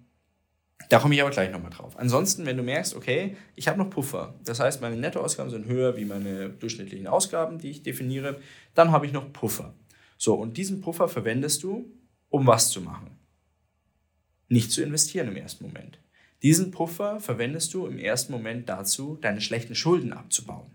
da 0.89 0.97
komme 0.97 1.13
ich 1.13 1.21
aber 1.21 1.29
gleich 1.29 1.51
nochmal 1.51 1.71
drauf. 1.71 1.97
Ansonsten, 1.97 2.45
wenn 2.47 2.57
du 2.57 2.63
merkst, 2.63 2.95
okay, 2.95 3.37
ich 3.55 3.67
habe 3.67 3.77
noch 3.77 3.91
Puffer, 3.91 4.33
das 4.43 4.59
heißt, 4.59 4.81
meine 4.81 4.97
Nettoausgaben 4.97 5.51
sind 5.51 5.67
höher 5.67 5.95
wie 5.95 6.05
meine 6.05 6.49
durchschnittlichen 6.49 7.07
Ausgaben, 7.07 7.59
die 7.59 7.69
ich 7.69 7.83
definiere, 7.83 8.41
dann 8.73 8.91
habe 8.91 9.05
ich 9.05 9.13
noch 9.13 9.31
Puffer. 9.31 9.75
So, 10.17 10.33
und 10.33 10.57
diesen 10.57 10.81
Puffer 10.81 11.07
verwendest 11.07 11.61
du, 11.63 11.91
um 12.29 12.47
was 12.47 12.71
zu 12.71 12.81
machen? 12.81 13.11
Nicht 14.47 14.71
zu 14.71 14.81
investieren 14.81 15.27
im 15.27 15.35
ersten 15.35 15.63
Moment. 15.63 15.99
Diesen 16.41 16.71
Puffer 16.71 17.19
verwendest 17.19 17.73
du 17.73 17.85
im 17.85 17.99
ersten 17.99 18.31
Moment 18.31 18.67
dazu, 18.67 19.17
deine 19.21 19.41
schlechten 19.41 19.75
Schulden 19.75 20.11
abzubauen. 20.11 20.71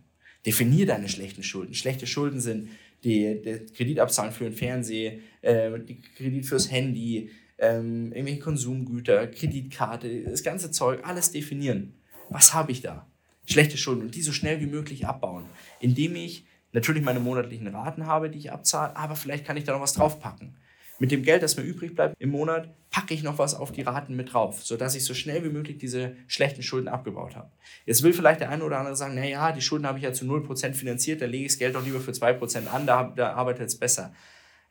Definier 0.46 0.86
deine 0.86 1.08
schlechten 1.08 1.42
Schulden. 1.42 1.74
Schlechte 1.74 2.06
Schulden 2.06 2.40
sind 2.40 2.68
die, 3.02 3.42
die 3.42 3.66
Kreditabzahlen 3.74 4.32
für 4.32 4.44
den 4.44 4.52
Fernseher, 4.52 5.18
äh, 5.40 5.78
die 5.80 6.00
Kredit 6.00 6.46
fürs 6.46 6.70
Handy, 6.70 7.30
ähm, 7.58 8.12
irgendwelche 8.12 8.40
Konsumgüter, 8.40 9.26
Kreditkarte, 9.26 10.22
das 10.24 10.42
ganze 10.42 10.70
Zeug, 10.70 11.00
alles 11.04 11.30
definieren. 11.30 11.94
Was 12.30 12.54
habe 12.54 12.72
ich 12.72 12.82
da? 12.82 13.06
Schlechte 13.46 13.76
Schulden 13.76 14.02
und 14.02 14.14
die 14.14 14.22
so 14.22 14.32
schnell 14.32 14.60
wie 14.60 14.66
möglich 14.66 15.06
abbauen, 15.06 15.44
indem 15.80 16.16
ich 16.16 16.46
natürlich 16.72 17.02
meine 17.02 17.20
monatlichen 17.20 17.68
Raten 17.68 18.06
habe, 18.06 18.30
die 18.30 18.38
ich 18.38 18.52
abzahle, 18.52 18.96
aber 18.96 19.16
vielleicht 19.16 19.44
kann 19.44 19.56
ich 19.56 19.64
da 19.64 19.72
noch 19.72 19.80
was 19.80 19.92
draufpacken. 19.92 20.56
Mit 21.00 21.10
dem 21.10 21.22
Geld, 21.22 21.42
das 21.42 21.56
mir 21.56 21.64
übrig 21.64 21.94
bleibt 21.94 22.14
im 22.20 22.30
Monat, 22.30 22.72
packe 22.90 23.14
ich 23.14 23.24
noch 23.24 23.38
was 23.38 23.54
auf 23.54 23.72
die 23.72 23.82
Raten 23.82 24.14
mit 24.14 24.32
drauf, 24.32 24.62
sodass 24.64 24.94
ich 24.94 25.04
so 25.04 25.12
schnell 25.12 25.42
wie 25.44 25.48
möglich 25.48 25.76
diese 25.76 26.14
schlechten 26.28 26.62
Schulden 26.62 26.86
abgebaut 26.86 27.34
habe. 27.34 27.50
Jetzt 27.84 28.04
will 28.04 28.12
vielleicht 28.12 28.40
der 28.40 28.50
eine 28.50 28.62
oder 28.62 28.78
andere 28.78 28.94
sagen, 28.94 29.16
naja, 29.16 29.50
die 29.50 29.60
Schulden 29.60 29.86
habe 29.86 29.98
ich 29.98 30.04
ja 30.04 30.12
zu 30.12 30.24
0% 30.24 30.72
finanziert, 30.74 31.20
da 31.20 31.26
lege 31.26 31.46
ich 31.46 31.52
das 31.52 31.58
Geld 31.58 31.74
doch 31.74 31.84
lieber 31.84 32.00
für 32.00 32.12
2% 32.12 32.68
an, 32.68 32.86
da, 32.86 33.12
da 33.16 33.32
arbeitet 33.32 33.66
es 33.66 33.78
besser. 33.78 34.14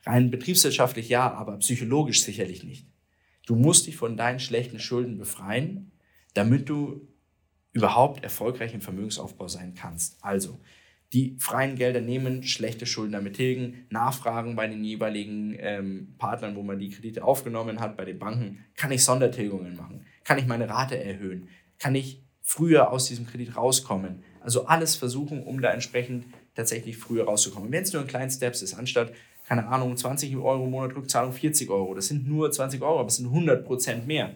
Rein 0.06 0.30
betriebswirtschaftlich 0.30 1.08
ja, 1.08 1.32
aber 1.32 1.58
psychologisch 1.58 2.22
sicherlich 2.22 2.64
nicht. 2.64 2.86
Du 3.46 3.56
musst 3.56 3.86
dich 3.86 3.96
von 3.96 4.16
deinen 4.16 4.40
schlechten 4.40 4.78
Schulden 4.78 5.18
befreien, 5.18 5.92
damit 6.34 6.68
du 6.68 7.08
überhaupt 7.72 8.22
erfolgreich 8.22 8.74
im 8.74 8.80
Vermögensaufbau 8.80 9.48
sein 9.48 9.74
kannst. 9.74 10.22
Also, 10.22 10.60
die 11.12 11.36
freien 11.38 11.76
Gelder 11.76 12.00
nehmen, 12.00 12.42
schlechte 12.42 12.86
Schulden 12.86 13.12
damit 13.12 13.36
tilgen, 13.36 13.86
nachfragen 13.90 14.56
bei 14.56 14.66
den 14.66 14.82
jeweiligen 14.82 15.54
ähm, 15.58 16.14
Partnern, 16.18 16.56
wo 16.56 16.62
man 16.62 16.78
die 16.78 16.90
Kredite 16.90 17.22
aufgenommen 17.22 17.78
hat, 17.78 17.96
bei 17.96 18.04
den 18.04 18.18
Banken, 18.18 18.64
kann 18.74 18.90
ich 18.90 19.04
Sondertilgungen 19.04 19.76
machen, 19.76 20.04
kann 20.24 20.38
ich 20.38 20.46
meine 20.46 20.68
Rate 20.68 20.98
erhöhen, 20.98 21.48
kann 21.78 21.94
ich 21.94 22.24
früher 22.42 22.90
aus 22.90 23.06
diesem 23.06 23.26
Kredit 23.26 23.56
rauskommen. 23.56 24.24
Also 24.40 24.66
alles 24.66 24.96
versuchen, 24.96 25.42
um 25.44 25.60
da 25.60 25.70
entsprechend 25.70 26.26
tatsächlich 26.54 26.96
früher 26.96 27.24
rauszukommen. 27.24 27.70
Wenn 27.70 27.84
es 27.84 27.92
nur 27.92 28.02
in 28.02 28.08
kleinen 28.08 28.30
Steps 28.30 28.62
ist, 28.62 28.74
anstatt 28.74 29.12
keine 29.44 29.66
Ahnung, 29.66 29.96
20 29.96 30.36
Euro 30.36 30.64
im 30.64 30.70
Monat 30.70 30.96
Rückzahlung, 30.96 31.32
40 31.32 31.70
Euro. 31.70 31.94
Das 31.94 32.08
sind 32.08 32.26
nur 32.26 32.50
20 32.50 32.82
Euro, 32.82 33.00
aber 33.00 33.08
es 33.08 33.16
sind 33.16 33.26
100 33.26 33.64
Prozent 33.64 34.06
mehr. 34.06 34.34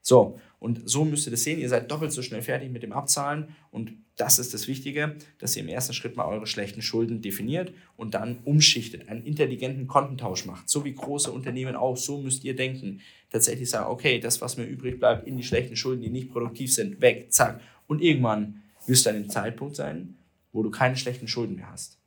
So, 0.00 0.38
und 0.58 0.82
so 0.84 1.04
müsst 1.04 1.26
ihr 1.26 1.30
das 1.30 1.44
sehen. 1.44 1.58
Ihr 1.58 1.68
seid 1.68 1.90
doppelt 1.90 2.12
so 2.12 2.20
schnell 2.20 2.42
fertig 2.42 2.70
mit 2.70 2.82
dem 2.82 2.92
Abzahlen. 2.92 3.48
Und 3.70 3.92
das 4.16 4.38
ist 4.38 4.52
das 4.52 4.68
Wichtige, 4.68 5.16
dass 5.38 5.56
ihr 5.56 5.62
im 5.62 5.68
ersten 5.68 5.94
Schritt 5.94 6.16
mal 6.16 6.26
eure 6.26 6.46
schlechten 6.46 6.82
Schulden 6.82 7.22
definiert 7.22 7.72
und 7.96 8.14
dann 8.14 8.38
umschichtet, 8.44 9.08
einen 9.08 9.24
intelligenten 9.24 9.86
Kontentausch 9.86 10.44
macht. 10.44 10.68
So 10.68 10.84
wie 10.84 10.94
große 10.94 11.32
Unternehmen 11.32 11.74
auch, 11.74 11.96
so 11.96 12.18
müsst 12.18 12.44
ihr 12.44 12.54
denken. 12.54 13.00
Tatsächlich 13.30 13.70
sagen, 13.70 13.90
okay, 13.90 14.20
das, 14.20 14.42
was 14.42 14.58
mir 14.58 14.64
übrig 14.64 15.00
bleibt, 15.00 15.26
in 15.26 15.36
die 15.38 15.42
schlechten 15.42 15.74
Schulden, 15.74 16.02
die 16.02 16.10
nicht 16.10 16.30
produktiv 16.30 16.72
sind, 16.72 17.00
weg, 17.00 17.32
zack. 17.32 17.60
Und 17.86 18.02
irgendwann 18.02 18.62
wirst 18.86 19.06
du 19.06 19.10
an 19.10 19.16
dem 19.16 19.30
Zeitpunkt 19.30 19.74
sein, 19.74 20.16
wo 20.52 20.62
du 20.62 20.70
keine 20.70 20.96
schlechten 20.96 21.28
Schulden 21.28 21.56
mehr 21.56 21.70
hast. 21.70 21.98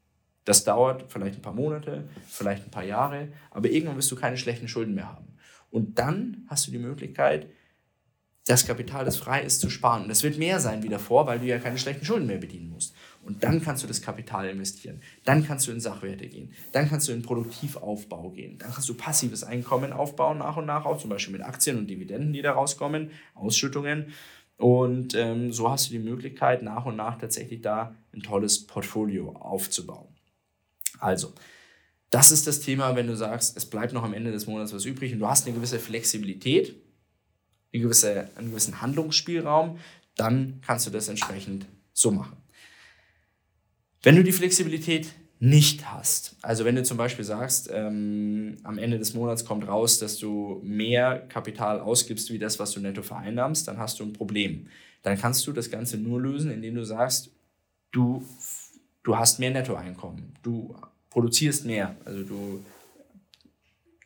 Das 0.48 0.64
dauert 0.64 1.12
vielleicht 1.12 1.40
ein 1.40 1.42
paar 1.42 1.54
Monate, 1.54 2.06
vielleicht 2.26 2.64
ein 2.64 2.72
paar 2.72 2.86
Jahre, 2.86 3.28
aber 3.52 3.70
irgendwann 3.70 3.98
wirst 3.98 4.10
du 4.10 4.16
keine 4.16 4.38
schlechten 4.38 4.70
Schulden 4.70 4.96
mehr 4.96 5.12
haben. 5.12 5.28
Und 5.72 6.00
dann 6.00 6.46
hast 6.48 6.66
du 6.66 6.72
die 6.72 6.78
Möglichkeit, 6.78 7.48
das 8.46 8.66
Kapital, 8.66 9.04
das 9.04 9.18
frei 9.18 9.42
ist, 9.42 9.60
zu 9.60 9.70
sparen. 9.70 10.04
Und 10.04 10.08
das 10.08 10.24
wird 10.24 10.38
mehr 10.38 10.62
sein 10.62 10.84
wie 10.84 10.88
davor, 10.88 11.28
weil 11.28 11.40
du 11.40 11.46
ja 11.48 11.60
keine 11.60 11.78
schlechten 11.78 12.06
Schulden 12.06 12.28
mehr 12.28 12.38
bedienen 12.38 12.70
musst. 12.70 12.96
Und 13.26 13.44
dann 13.44 13.62
kannst 13.62 13.84
du 13.84 13.88
das 13.88 14.02
Kapital 14.02 14.48
investieren. 14.48 15.02
Dann 15.26 15.46
kannst 15.46 15.68
du 15.68 15.72
in 15.74 15.82
Sachwerte 15.82 16.28
gehen. 16.28 16.54
Dann 16.72 16.88
kannst 16.88 17.10
du 17.10 17.12
in 17.12 17.24
Produktivaufbau 17.24 18.30
gehen. 18.30 18.58
Dann 18.58 18.72
kannst 18.72 18.88
du 18.88 18.94
passives 18.94 19.44
Einkommen 19.44 19.92
aufbauen 19.92 20.38
nach 20.38 20.56
und 20.56 20.66
nach 20.66 20.86
auch, 20.86 20.98
zum 20.98 21.10
Beispiel 21.10 21.34
mit 21.34 21.46
Aktien 21.46 21.78
und 21.78 21.88
Dividenden, 21.88 22.32
die 22.32 22.42
da 22.42 22.54
rauskommen, 22.54 23.12
Ausschüttungen. 23.36 24.14
Und 24.56 25.14
ähm, 25.14 25.52
so 25.52 25.70
hast 25.70 25.90
du 25.90 25.92
die 25.92 26.00
Möglichkeit, 26.00 26.64
nach 26.64 26.86
und 26.86 26.96
nach 26.96 27.18
tatsächlich 27.18 27.60
da 27.60 27.96
ein 28.14 28.22
tolles 28.22 28.66
Portfolio 28.66 29.34
aufzubauen. 29.34 30.17
Also, 31.00 31.34
das 32.10 32.32
ist 32.32 32.48
das 32.48 32.62
Thema, 32.62 32.96
wenn 32.96 33.08
du 33.08 33.16
sagst, 33.16 33.58
es 33.58 33.66
bleibt 33.66 33.94
noch 33.94 34.04
am 34.04 34.14
Ende 34.14 34.32
des 34.32 34.48
Monats 34.48 34.74
was 34.74 34.86
übrig 34.86 35.14
und 35.14 35.20
du 35.20 35.28
hast 35.28 35.46
eine 35.46 35.56
gewisse 35.56 35.80
Flexibilität, 35.80 36.76
eine 37.74 37.84
gewisse, 37.84 38.30
einen 38.36 38.50
gewissen 38.50 38.82
Handlungsspielraum, 38.82 39.80
dann 40.16 40.62
kannst 40.66 40.88
du 40.88 40.92
das 40.92 41.10
entsprechend 41.10 41.66
so 41.94 42.12
machen. 42.12 42.38
Wenn 44.04 44.16
du 44.16 44.24
die 44.24 44.32
Flexibilität 44.32 45.08
nicht 45.40 45.92
hast, 45.92 46.36
also 46.42 46.66
wenn 46.66 46.76
du 46.76 46.84
zum 46.84 46.98
Beispiel 46.98 47.26
sagst, 47.26 47.70
ähm, 47.72 48.58
am 48.64 48.78
Ende 48.78 48.98
des 48.98 49.14
Monats 49.14 49.46
kommt 49.46 49.68
raus, 49.68 50.00
dass 50.00 50.18
du 50.18 50.62
mehr 50.64 51.28
Kapital 51.28 51.80
ausgibst, 51.80 52.32
wie 52.32 52.40
das, 52.40 52.58
was 52.58 52.72
du 52.72 52.80
netto 52.80 53.04
vereinnahmst, 53.04 53.68
dann 53.68 53.78
hast 53.78 54.00
du 54.00 54.04
ein 54.04 54.14
Problem. 54.14 54.68
Dann 55.04 55.18
kannst 55.18 55.46
du 55.46 55.52
das 55.52 55.70
Ganze 55.70 55.98
nur 55.98 56.22
lösen, 56.22 56.52
indem 56.52 56.76
du 56.76 56.84
sagst, 56.84 57.32
du, 57.92 58.24
du 59.08 59.18
hast 59.18 59.40
mehr 59.40 59.52
Nettoeinkommen, 59.52 60.34
du 60.44 60.76
produzierst 61.10 61.66
mehr, 61.66 61.96
also 62.04 62.24
du 62.24 62.64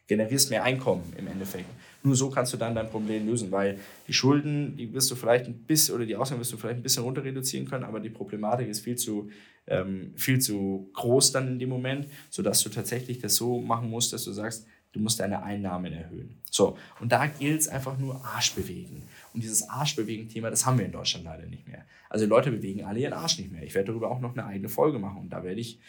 generierst 0.06 0.52
mehr 0.52 0.64
Einkommen 0.64 1.12
im 1.18 1.26
Endeffekt. 1.26 1.66
Nur 2.04 2.16
so 2.16 2.30
kannst 2.30 2.54
du 2.54 2.58
dann 2.58 2.76
dein 2.76 2.88
Problem 2.88 3.26
lösen, 3.26 3.52
weil 3.52 3.80
die 4.08 4.14
Schulden, 4.14 4.78
die 4.78 4.94
wirst 4.94 5.10
du 5.10 5.16
vielleicht 5.16 5.48
ein 5.48 5.64
bisschen, 5.64 5.96
oder 5.96 6.06
die 6.06 6.16
Ausgaben 6.16 6.40
wirst 6.40 6.54
du 6.54 6.58
vielleicht 6.58 6.78
ein 6.78 6.84
bisschen 6.84 7.04
runter 7.04 7.24
reduzieren 7.24 7.68
können, 7.68 7.84
aber 7.84 8.00
die 8.00 8.12
Problematik 8.12 8.68
ist 8.68 8.82
viel 8.82 8.96
zu, 8.96 9.32
ähm, 9.66 10.14
viel 10.18 10.40
zu 10.40 10.92
groß 10.94 11.32
dann 11.32 11.48
in 11.48 11.58
dem 11.58 11.70
Moment, 11.70 12.06
sodass 12.30 12.62
du 12.62 12.70
tatsächlich 12.70 13.18
das 13.20 13.36
so 13.36 13.60
machen 13.60 13.90
musst, 13.90 14.14
dass 14.14 14.24
du 14.24 14.32
sagst, 14.32 14.68
du 14.92 15.00
musst 15.00 15.20
deine 15.20 15.44
Einnahmen 15.44 15.94
erhöhen. 15.94 16.38
So, 16.50 16.78
und 17.00 17.12
da 17.12 17.28
gilt 17.28 17.62
es 17.62 17.68
einfach 17.68 17.98
nur 17.98 18.24
Arsch 18.26 18.54
bewegen. 18.56 19.04
Und 19.34 19.44
dieses 19.44 19.68
Arschbewegen-Thema, 19.70 20.50
das 20.50 20.66
haben 20.66 20.78
wir 20.78 20.86
in 20.86 20.92
Deutschland 20.92 21.26
leider 21.26 21.46
nicht 21.46 21.68
mehr. 21.68 21.86
Also 22.10 22.26
Leute 22.26 22.52
bewegen 22.52 22.84
alle 22.84 23.00
ihren 23.00 23.14
Arsch 23.14 23.38
nicht 23.40 23.52
mehr. 23.52 23.64
Ich 23.64 23.74
werde 23.74 23.88
darüber 23.88 24.12
auch 24.12 24.20
noch 24.20 24.34
eine 24.34 24.46
eigene 24.46 24.70
Folge 24.70 25.00
machen 25.00 25.22
und 25.22 25.30
da 25.30 25.44
werde 25.44 25.62
ich 25.62 25.80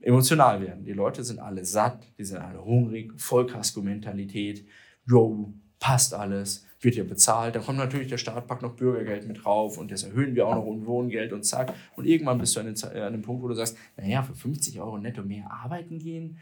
emotional 0.00 0.60
werden. 0.60 0.84
Die 0.84 0.92
Leute 0.92 1.24
sind 1.24 1.38
alle 1.38 1.64
satt, 1.64 2.06
die 2.18 2.24
sind 2.24 2.38
alle 2.38 2.64
hungrig, 2.64 3.12
Vollkasko-Mentalität, 3.16 4.66
yo, 5.06 5.52
passt 5.78 6.14
alles, 6.14 6.66
wird 6.80 6.94
ja 6.96 7.04
bezahlt. 7.04 7.56
Dann 7.56 7.64
kommt 7.64 7.78
natürlich 7.78 8.08
der 8.08 8.18
Staat, 8.18 8.46
packt 8.46 8.62
noch 8.62 8.74
Bürgergeld 8.74 9.26
mit 9.26 9.44
drauf 9.44 9.78
und 9.78 9.90
das 9.90 10.02
erhöhen 10.04 10.34
wir 10.34 10.46
auch 10.46 10.54
noch 10.54 10.66
und 10.66 10.86
Wohngeld 10.86 11.32
und 11.32 11.44
zack. 11.44 11.74
Und 11.96 12.06
irgendwann 12.06 12.38
bist 12.38 12.54
du 12.54 12.60
an, 12.60 12.66
den, 12.66 12.84
an 12.84 13.12
dem 13.12 13.22
Punkt, 13.22 13.42
wo 13.42 13.48
du 13.48 13.54
sagst, 13.54 13.76
naja, 13.96 14.22
für 14.22 14.34
50 14.34 14.80
Euro 14.80 14.98
netto 14.98 15.22
mehr 15.22 15.50
arbeiten 15.50 15.98
gehen, 15.98 16.38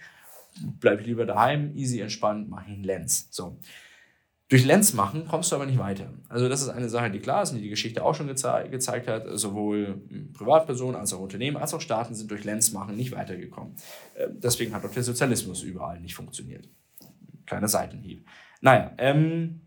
bleibe 0.80 1.00
ich 1.02 1.06
lieber 1.06 1.26
daheim, 1.26 1.74
easy, 1.76 2.00
entspannt, 2.00 2.48
mache 2.48 2.66
ich 2.68 2.74
einen 2.74 2.84
Lenz. 2.84 3.28
So. 3.30 3.58
Durch 4.48 4.64
Lenz 4.64 4.94
machen 4.94 5.28
kommst 5.28 5.52
du 5.52 5.56
aber 5.56 5.64
nicht 5.64 5.78
weiter. 5.78 6.12
Also 6.28 6.48
das 6.48 6.60
ist 6.60 6.70
eine 6.70 6.88
Sache, 6.88 7.08
die 7.08 7.20
klar 7.20 7.44
ist 7.44 7.50
und 7.50 7.58
die 7.58 7.62
die 7.62 7.68
Geschichte 7.68 8.04
auch 8.04 8.16
schon 8.16 8.26
geze 8.26 8.66
gezeigt 8.68 9.06
hat. 9.06 9.24
Sowohl 9.34 10.00
Privatpersonen 10.32 10.96
als 10.96 11.12
auch 11.12 11.20
Unternehmen 11.20 11.56
als 11.56 11.72
auch 11.72 11.80
Staaten 11.80 12.16
sind 12.16 12.30
durch 12.30 12.42
Lenz 12.42 12.72
machen 12.72 12.96
nicht 12.96 13.12
weitergekommen. 13.12 13.76
Äh, 14.14 14.26
deswegen 14.30 14.74
hat 14.74 14.84
auch 14.84 14.90
der 14.90 15.04
Sozialismus 15.04 15.62
überall 15.62 16.00
nicht 16.00 16.16
funktioniert. 16.16 16.68
Kleiner 17.46 17.68
Seitenhieb. 17.68 18.26
Naja, 18.60 18.92
ähm, 18.98 19.60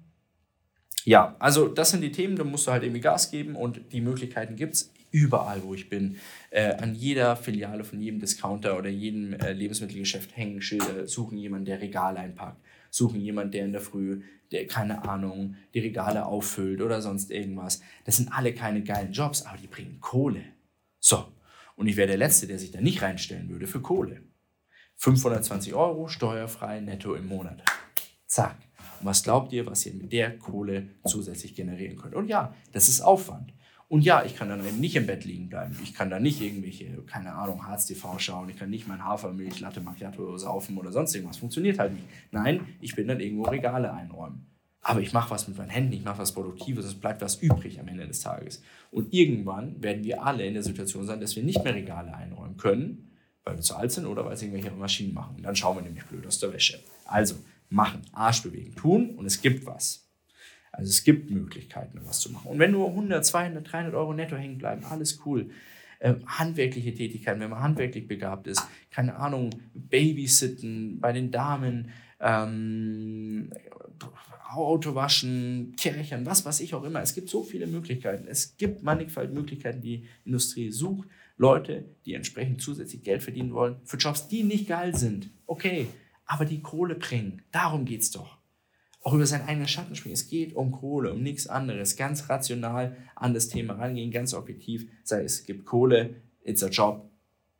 ja, 1.05 1.35
also 1.39 1.69
das 1.69 1.91
sind 1.91 2.01
die 2.01 2.11
Themen, 2.11 2.35
da 2.35 2.43
musst 2.43 2.67
du 2.67 2.71
halt 2.71 2.83
irgendwie 2.83 3.01
Gas 3.01 3.31
geben 3.31 3.55
und 3.55 3.93
die 3.93 4.01
Möglichkeiten 4.01 4.57
gibt 4.57 4.73
es 4.73 4.93
überall, 5.13 5.63
wo 5.63 5.73
ich 5.73 5.87
bin. 5.87 6.17
Äh, 6.49 6.73
an 6.73 6.95
jeder 6.95 7.35
Filiale 7.35 7.83
von 7.83 8.01
jedem 8.01 8.19
Discounter 8.19 8.77
oder 8.77 8.89
jedem 8.89 9.33
äh, 9.33 9.53
Lebensmittelgeschäft 9.53 10.35
hängen 10.35 10.61
Schilder, 10.61 11.07
suchen 11.07 11.37
jemanden, 11.37 11.65
der 11.65 11.79
Regale 11.79 12.19
einpackt, 12.19 12.59
suchen 12.89 13.21
jemanden, 13.21 13.51
der 13.51 13.65
in 13.65 13.71
der 13.71 13.81
Früh, 13.81 14.23
der, 14.51 14.67
keine 14.67 15.07
Ahnung, 15.07 15.55
die 15.73 15.79
Regale 15.79 16.25
auffüllt 16.25 16.81
oder 16.81 17.01
sonst 17.01 17.31
irgendwas. 17.31 17.81
Das 18.05 18.17
sind 18.17 18.33
alle 18.33 18.53
keine 18.53 18.83
geilen 18.83 19.13
Jobs, 19.13 19.43
aber 19.43 19.57
die 19.57 19.67
bringen 19.67 19.99
Kohle. 20.01 20.43
So, 20.99 21.25
und 21.75 21.87
ich 21.87 21.95
wäre 21.95 22.07
der 22.07 22.17
Letzte, 22.17 22.47
der 22.47 22.57
sich 22.57 22.71
da 22.71 22.81
nicht 22.81 23.01
reinstellen 23.01 23.49
würde 23.49 23.67
für 23.67 23.81
Kohle. 23.81 24.23
520 24.95 25.73
Euro 25.75 26.07
steuerfrei 26.07 26.79
netto 26.79 27.13
im 27.13 27.27
Monat. 27.27 27.63
Zack. 28.25 28.57
Und 28.99 29.05
was 29.05 29.21
glaubt 29.21 29.53
ihr, 29.53 29.65
was 29.67 29.85
ihr 29.85 29.93
mit 29.93 30.11
der 30.11 30.39
Kohle 30.39 30.89
zusätzlich 31.05 31.55
generieren 31.55 31.97
könnt? 31.97 32.15
Und 32.15 32.29
ja, 32.29 32.55
das 32.71 32.89
ist 32.89 33.01
Aufwand. 33.01 33.53
Und 33.93 34.03
ja, 34.03 34.25
ich 34.25 34.35
kann 34.35 34.49
dann 34.49 34.65
eben 34.65 34.79
nicht 34.79 34.95
im 34.95 35.05
Bett 35.05 35.23
liegen 35.23 35.49
bleiben. 35.49 35.77
Ich 35.83 35.93
kann 35.93 36.09
da 36.09 36.19
nicht 36.19 36.41
irgendwelche, 36.41 37.03
keine 37.03 37.35
Ahnung, 37.35 37.67
Harz 37.67 37.85
TV 37.85 38.17
schauen. 38.17 38.49
Ich 38.49 38.57
kann 38.57 38.71
nicht 38.71 38.87
mein 38.87 39.05
Hafermilch, 39.05 39.59
Latte 39.59 39.81
Macchiato 39.81 40.35
saufen 40.35 40.79
oder 40.79 40.91
sonst 40.91 41.13
irgendwas. 41.13 41.37
Funktioniert 41.37 41.77
halt 41.77 41.93
nicht. 41.93 42.07
Nein, 42.31 42.61
ich 42.81 42.95
bin 42.95 43.07
dann 43.07 43.19
irgendwo 43.19 43.43
Regale 43.43 43.93
einräumen. 43.93 44.47
Aber 44.81 44.99
ich 44.99 45.13
mache 45.13 45.29
was 45.29 45.47
mit 45.47 45.59
meinen 45.59 45.69
Händen, 45.69 45.93
ich 45.93 46.03
mache 46.03 46.17
was 46.17 46.33
Produktives, 46.33 46.85
es 46.85 46.95
bleibt 46.95 47.21
was 47.21 47.35
übrig 47.35 47.79
am 47.79 47.87
Ende 47.87 48.07
des 48.07 48.21
Tages. 48.21 48.63
Und 48.89 49.13
irgendwann 49.13 49.83
werden 49.83 50.03
wir 50.03 50.25
alle 50.25 50.43
in 50.43 50.55
der 50.55 50.63
Situation 50.63 51.05
sein, 51.05 51.21
dass 51.21 51.35
wir 51.35 51.43
nicht 51.43 51.63
mehr 51.63 51.75
Regale 51.75 52.15
einräumen 52.15 52.57
können, 52.57 53.11
weil 53.43 53.57
wir 53.57 53.61
zu 53.61 53.75
alt 53.75 53.91
sind 53.91 54.07
oder 54.07 54.25
weil 54.25 54.33
es 54.33 54.41
irgendwelche 54.41 54.71
Maschinen 54.71 55.13
machen. 55.13 55.43
Dann 55.43 55.55
schauen 55.55 55.77
wir 55.77 55.83
nämlich 55.83 56.05
blöd 56.05 56.25
aus 56.25 56.39
der 56.39 56.51
Wäsche. 56.51 56.79
Also, 57.05 57.35
machen, 57.69 58.01
Arsch 58.11 58.41
bewegen, 58.41 58.73
tun 58.73 59.11
und 59.11 59.27
es 59.27 59.39
gibt 59.39 59.67
was. 59.67 60.02
Also 60.73 60.89
es 60.89 61.03
gibt 61.03 61.29
Möglichkeiten, 61.29 62.01
was 62.03 62.19
zu 62.19 62.31
machen. 62.31 62.49
Und 62.49 62.59
wenn 62.59 62.71
nur 62.71 62.89
100, 62.89 63.23
200, 63.23 63.71
300 63.71 63.93
Euro 63.93 64.13
netto 64.13 64.35
hängen 64.35 64.57
bleiben, 64.57 64.83
alles 64.85 65.21
cool. 65.25 65.51
Ähm, 66.01 66.21
handwerkliche 66.25 66.93
Tätigkeiten, 66.93 67.39
wenn 67.39 67.51
man 67.51 67.61
handwerklich 67.61 68.07
begabt 68.07 68.47
ist, 68.47 68.67
keine 68.91 69.15
Ahnung, 69.15 69.51
Babysitten 69.73 70.99
bei 70.99 71.13
den 71.13 71.31
Damen, 71.31 71.91
ähm, 72.19 73.51
Auto 74.49 74.95
waschen, 74.95 75.75
Kirchen, 75.77 76.25
was 76.25 76.43
weiß 76.43 76.59
ich 76.59 76.73
auch 76.73 76.83
immer. 76.83 77.01
Es 77.01 77.13
gibt 77.13 77.29
so 77.29 77.43
viele 77.43 77.67
Möglichkeiten. 77.67 78.27
Es 78.27 78.57
gibt 78.57 78.83
mannigfalt 78.83 79.33
Möglichkeiten, 79.33 79.81
die 79.81 80.07
Industrie 80.25 80.71
sucht. 80.71 81.07
Leute, 81.37 81.85
die 82.05 82.15
entsprechend 82.15 82.61
zusätzlich 82.61 83.03
Geld 83.03 83.23
verdienen 83.23 83.53
wollen, 83.53 83.77
für 83.83 83.97
Jobs, 83.97 84.27
die 84.27 84.43
nicht 84.43 84.67
geil 84.67 84.95
sind. 84.95 85.29
Okay, 85.45 85.87
aber 86.25 86.45
die 86.45 86.61
Kohle 86.61 86.95
bringen. 86.95 87.43
Darum 87.51 87.85
geht 87.85 88.01
es 88.01 88.11
doch. 88.11 88.37
Auch 89.03 89.13
über 89.13 89.25
seinen 89.25 89.47
eigenen 89.47 89.67
Schatten 89.67 89.95
springen. 89.95 90.13
Es 90.13 90.27
geht 90.27 90.55
um 90.55 90.71
Kohle, 90.71 91.11
um 91.11 91.21
nichts 91.21 91.47
anderes. 91.47 91.97
Ganz 91.97 92.29
rational 92.29 92.95
an 93.15 93.33
das 93.33 93.49
Thema 93.49 93.75
rangehen, 93.75 94.11
ganz 94.11 94.33
objektiv. 94.33 94.89
Sei 95.03 95.23
es 95.23 95.45
gibt 95.45 95.65
Kohle, 95.65 96.15
it's 96.41 96.63
a 96.63 96.69
job 96.69 97.09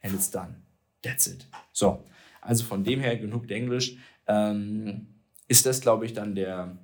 and 0.01 0.13
it's 0.13 0.31
done. 0.31 0.55
That's 1.01 1.27
it. 1.27 1.45
So, 1.73 2.03
also 2.41 2.63
von 2.63 2.83
dem 2.83 3.01
her 3.01 3.17
genug 3.17 3.51
Englisch. 3.51 3.97
Ähm, 4.25 5.07
ist 5.47 5.65
das, 5.65 5.81
glaube 5.81 6.05
ich, 6.05 6.13
dann 6.13 6.33
der, 6.33 6.77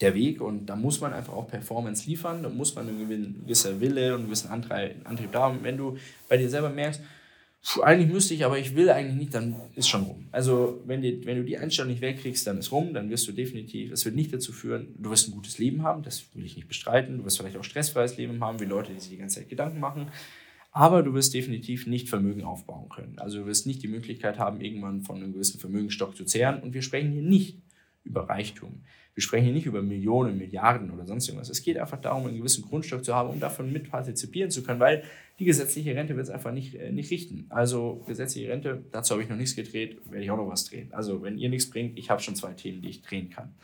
der 0.00 0.14
Weg 0.14 0.40
und 0.40 0.66
da 0.66 0.76
muss 0.76 1.00
man 1.00 1.12
einfach 1.12 1.34
auch 1.34 1.46
Performance 1.46 2.08
liefern, 2.08 2.42
da 2.42 2.48
muss 2.48 2.74
man 2.74 2.88
ein 2.88 2.98
gewisser 3.46 3.80
Wille 3.80 4.14
und 4.14 4.20
einen 4.20 4.26
gewissen 4.26 4.48
Antrieb, 4.48 4.96
Antrieb 5.04 5.30
da 5.32 5.42
haben. 5.42 5.58
Wenn 5.62 5.76
du 5.76 5.96
bei 6.28 6.38
dir 6.38 6.48
selber 6.48 6.70
merkst, 6.70 7.02
eigentlich 7.82 8.12
müsste 8.12 8.34
ich, 8.34 8.44
aber 8.44 8.58
ich 8.58 8.76
will 8.76 8.90
eigentlich 8.90 9.16
nicht, 9.16 9.34
dann 9.34 9.56
ist 9.74 9.88
schon 9.88 10.02
rum. 10.02 10.26
Also 10.32 10.82
wenn, 10.84 11.00
die, 11.00 11.24
wenn 11.24 11.38
du 11.38 11.44
die 11.44 11.56
Einstellung 11.56 11.90
nicht 11.90 12.02
wegkriegst, 12.02 12.46
dann 12.46 12.58
ist 12.58 12.70
rum, 12.72 12.92
dann 12.92 13.08
wirst 13.08 13.26
du 13.26 13.32
definitiv, 13.32 13.90
es 13.90 14.04
wird 14.04 14.14
nicht 14.14 14.32
dazu 14.34 14.52
führen, 14.52 14.94
du 14.98 15.10
wirst 15.10 15.28
ein 15.28 15.32
gutes 15.32 15.58
Leben 15.58 15.82
haben, 15.82 16.02
das 16.02 16.24
will 16.34 16.44
ich 16.44 16.56
nicht 16.56 16.68
bestreiten, 16.68 17.18
du 17.18 17.24
wirst 17.24 17.38
vielleicht 17.38 17.56
auch 17.56 17.64
stressfreies 17.64 18.18
Leben 18.18 18.42
haben, 18.44 18.60
wie 18.60 18.66
Leute, 18.66 18.92
die 18.92 19.00
sich 19.00 19.10
die 19.10 19.16
ganze 19.16 19.40
Zeit 19.40 19.48
Gedanken 19.48 19.80
machen, 19.80 20.08
aber 20.72 21.02
du 21.02 21.14
wirst 21.14 21.32
definitiv 21.32 21.86
nicht 21.86 22.08
Vermögen 22.08 22.42
aufbauen 22.42 22.90
können. 22.90 23.18
Also 23.18 23.38
du 23.38 23.46
wirst 23.46 23.66
nicht 23.66 23.82
die 23.82 23.88
Möglichkeit 23.88 24.38
haben, 24.38 24.60
irgendwann 24.60 25.02
von 25.02 25.16
einem 25.16 25.32
gewissen 25.32 25.58
Vermögensstock 25.58 26.16
zu 26.16 26.24
zehren 26.24 26.62
und 26.62 26.74
wir 26.74 26.82
sprechen 26.82 27.12
hier 27.12 27.22
nicht 27.22 27.62
über 28.04 28.28
Reichtum. 28.28 28.82
Wir 29.14 29.22
sprechen 29.22 29.44
hier 29.44 29.52
nicht 29.52 29.66
über 29.66 29.80
Millionen, 29.80 30.38
Milliarden 30.38 30.90
oder 30.90 31.06
sonst 31.06 31.28
irgendwas. 31.28 31.48
Es 31.48 31.62
geht 31.62 31.78
einfach 31.78 32.00
darum, 32.00 32.26
einen 32.26 32.36
gewissen 32.36 32.64
Grundstock 32.64 33.04
zu 33.04 33.14
haben, 33.14 33.30
um 33.30 33.38
davon 33.38 33.72
mitpartizipieren 33.72 34.50
zu 34.50 34.64
können, 34.64 34.80
weil 34.80 35.04
die 35.38 35.44
gesetzliche 35.44 35.94
Rente 35.94 36.16
wird 36.16 36.26
es 36.26 36.30
einfach 36.30 36.52
nicht, 36.52 36.74
äh, 36.74 36.90
nicht 36.90 37.10
richten. 37.10 37.46
Also 37.48 38.02
gesetzliche 38.06 38.48
Rente, 38.48 38.84
dazu 38.90 39.14
habe 39.14 39.22
ich 39.22 39.28
noch 39.28 39.36
nichts 39.36 39.54
gedreht, 39.54 40.00
werde 40.10 40.24
ich 40.24 40.30
auch 40.30 40.36
noch 40.36 40.48
was 40.48 40.64
drehen. 40.64 40.92
Also 40.92 41.22
wenn 41.22 41.38
ihr 41.38 41.48
nichts 41.48 41.70
bringt, 41.70 41.96
ich 41.96 42.10
habe 42.10 42.20
schon 42.20 42.34
zwei 42.34 42.52
Themen, 42.54 42.82
die 42.82 42.88
ich 42.88 43.02
drehen 43.02 43.30
kann. 43.30 43.54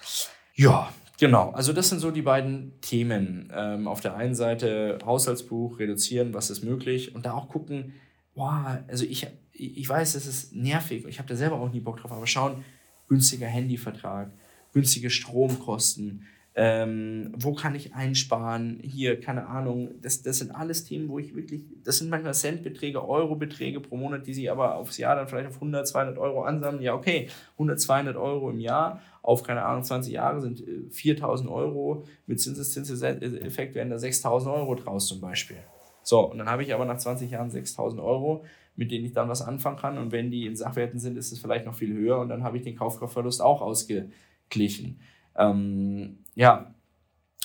Ja, 0.54 0.92
genau. 1.18 1.50
Also 1.50 1.72
das 1.72 1.88
sind 1.88 1.98
so 1.98 2.12
die 2.12 2.22
beiden 2.22 2.80
Themen. 2.80 3.52
Ähm, 3.52 3.88
auf 3.88 4.00
der 4.00 4.14
einen 4.14 4.36
Seite 4.36 4.98
Haushaltsbuch, 5.04 5.80
reduzieren, 5.80 6.32
was 6.32 6.50
ist 6.50 6.62
möglich 6.62 7.14
und 7.14 7.26
da 7.26 7.32
auch 7.32 7.48
gucken, 7.48 7.94
boah, 8.34 8.84
also 8.86 9.04
ich, 9.04 9.26
ich 9.52 9.88
weiß, 9.88 10.14
es 10.14 10.26
ist 10.26 10.54
nervig, 10.54 11.04
ich 11.08 11.18
habe 11.18 11.28
da 11.28 11.34
selber 11.34 11.56
auch 11.60 11.72
nie 11.72 11.80
Bock 11.80 11.98
drauf, 11.98 12.12
aber 12.12 12.26
schauen, 12.28 12.64
günstiger 13.10 13.48
Handyvertrag, 13.48 14.30
günstige 14.72 15.10
Stromkosten, 15.10 16.26
Ähm, 16.56 17.32
wo 17.36 17.54
kann 17.54 17.76
ich 17.76 17.94
einsparen? 17.94 18.80
Hier, 18.82 19.20
keine 19.20 19.46
Ahnung. 19.46 19.92
Das, 20.02 20.22
das 20.22 20.38
sind 20.38 20.50
alles 20.50 20.82
Themen, 20.84 21.08
wo 21.08 21.20
ich 21.20 21.36
wirklich, 21.36 21.62
das 21.84 21.98
sind 21.98 22.10
manchmal 22.10 22.34
Centbeträge, 22.34 23.08
Eurobeträge 23.08 23.78
pro 23.78 23.96
Monat, 23.96 24.26
die 24.26 24.34
sich 24.34 24.50
aber 24.50 24.74
aufs 24.74 24.98
Jahr 24.98 25.14
dann 25.14 25.28
vielleicht 25.28 25.46
auf 25.46 25.54
100, 25.54 25.86
200 25.86 26.18
Euro 26.18 26.42
ansammeln. 26.42 26.82
Ja, 26.82 26.94
okay, 26.94 27.28
100, 27.52 27.80
200 27.80 28.16
Euro 28.16 28.50
im 28.50 28.58
Jahr 28.58 29.00
auf, 29.22 29.44
keine 29.44 29.64
Ahnung, 29.64 29.84
20 29.84 30.12
Jahre 30.12 30.40
sind 30.40 30.64
4000 30.90 31.48
äh, 31.48 31.52
Euro. 31.52 32.04
Mit 32.26 32.40
Zinseszinseffekt 32.40 33.76
werden 33.76 33.90
da 33.90 33.98
6000 33.98 34.52
Euro 34.52 34.74
draus 34.74 35.06
zum 35.06 35.20
Beispiel. 35.20 35.58
So, 36.02 36.28
und 36.30 36.38
dann 36.38 36.48
habe 36.48 36.64
ich 36.64 36.74
aber 36.74 36.84
nach 36.84 36.98
20 36.98 37.30
Jahren 37.30 37.50
6000 37.50 38.02
Euro, 38.02 38.44
mit 38.80 38.90
denen 38.90 39.04
ich 39.04 39.12
dann 39.12 39.28
was 39.28 39.42
anfangen 39.42 39.76
kann. 39.76 39.98
Und 39.98 40.10
wenn 40.10 40.30
die 40.30 40.46
in 40.46 40.56
Sachwerten 40.56 40.98
sind, 40.98 41.18
ist 41.18 41.32
es 41.32 41.38
vielleicht 41.38 41.66
noch 41.66 41.74
viel 41.74 41.92
höher 41.92 42.18
und 42.18 42.30
dann 42.30 42.42
habe 42.42 42.56
ich 42.56 42.62
den 42.62 42.76
Kaufkraftverlust 42.76 43.42
auch 43.42 43.60
ausgeglichen. 43.60 45.00
Ähm, 45.36 46.20
ja, 46.34 46.74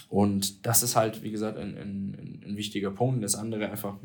und 0.08 0.66
das 0.66 0.82
ist 0.82 0.96
halt, 0.96 1.24
wie 1.24 1.32
gesagt, 1.32 1.58
ein, 1.58 1.78
ein, 1.78 2.42
ein 2.46 2.56
wichtiger 2.56 2.90
Punkt. 2.90 3.22
Das 3.22 3.36
andere 3.36 3.70
einfach 3.70 3.98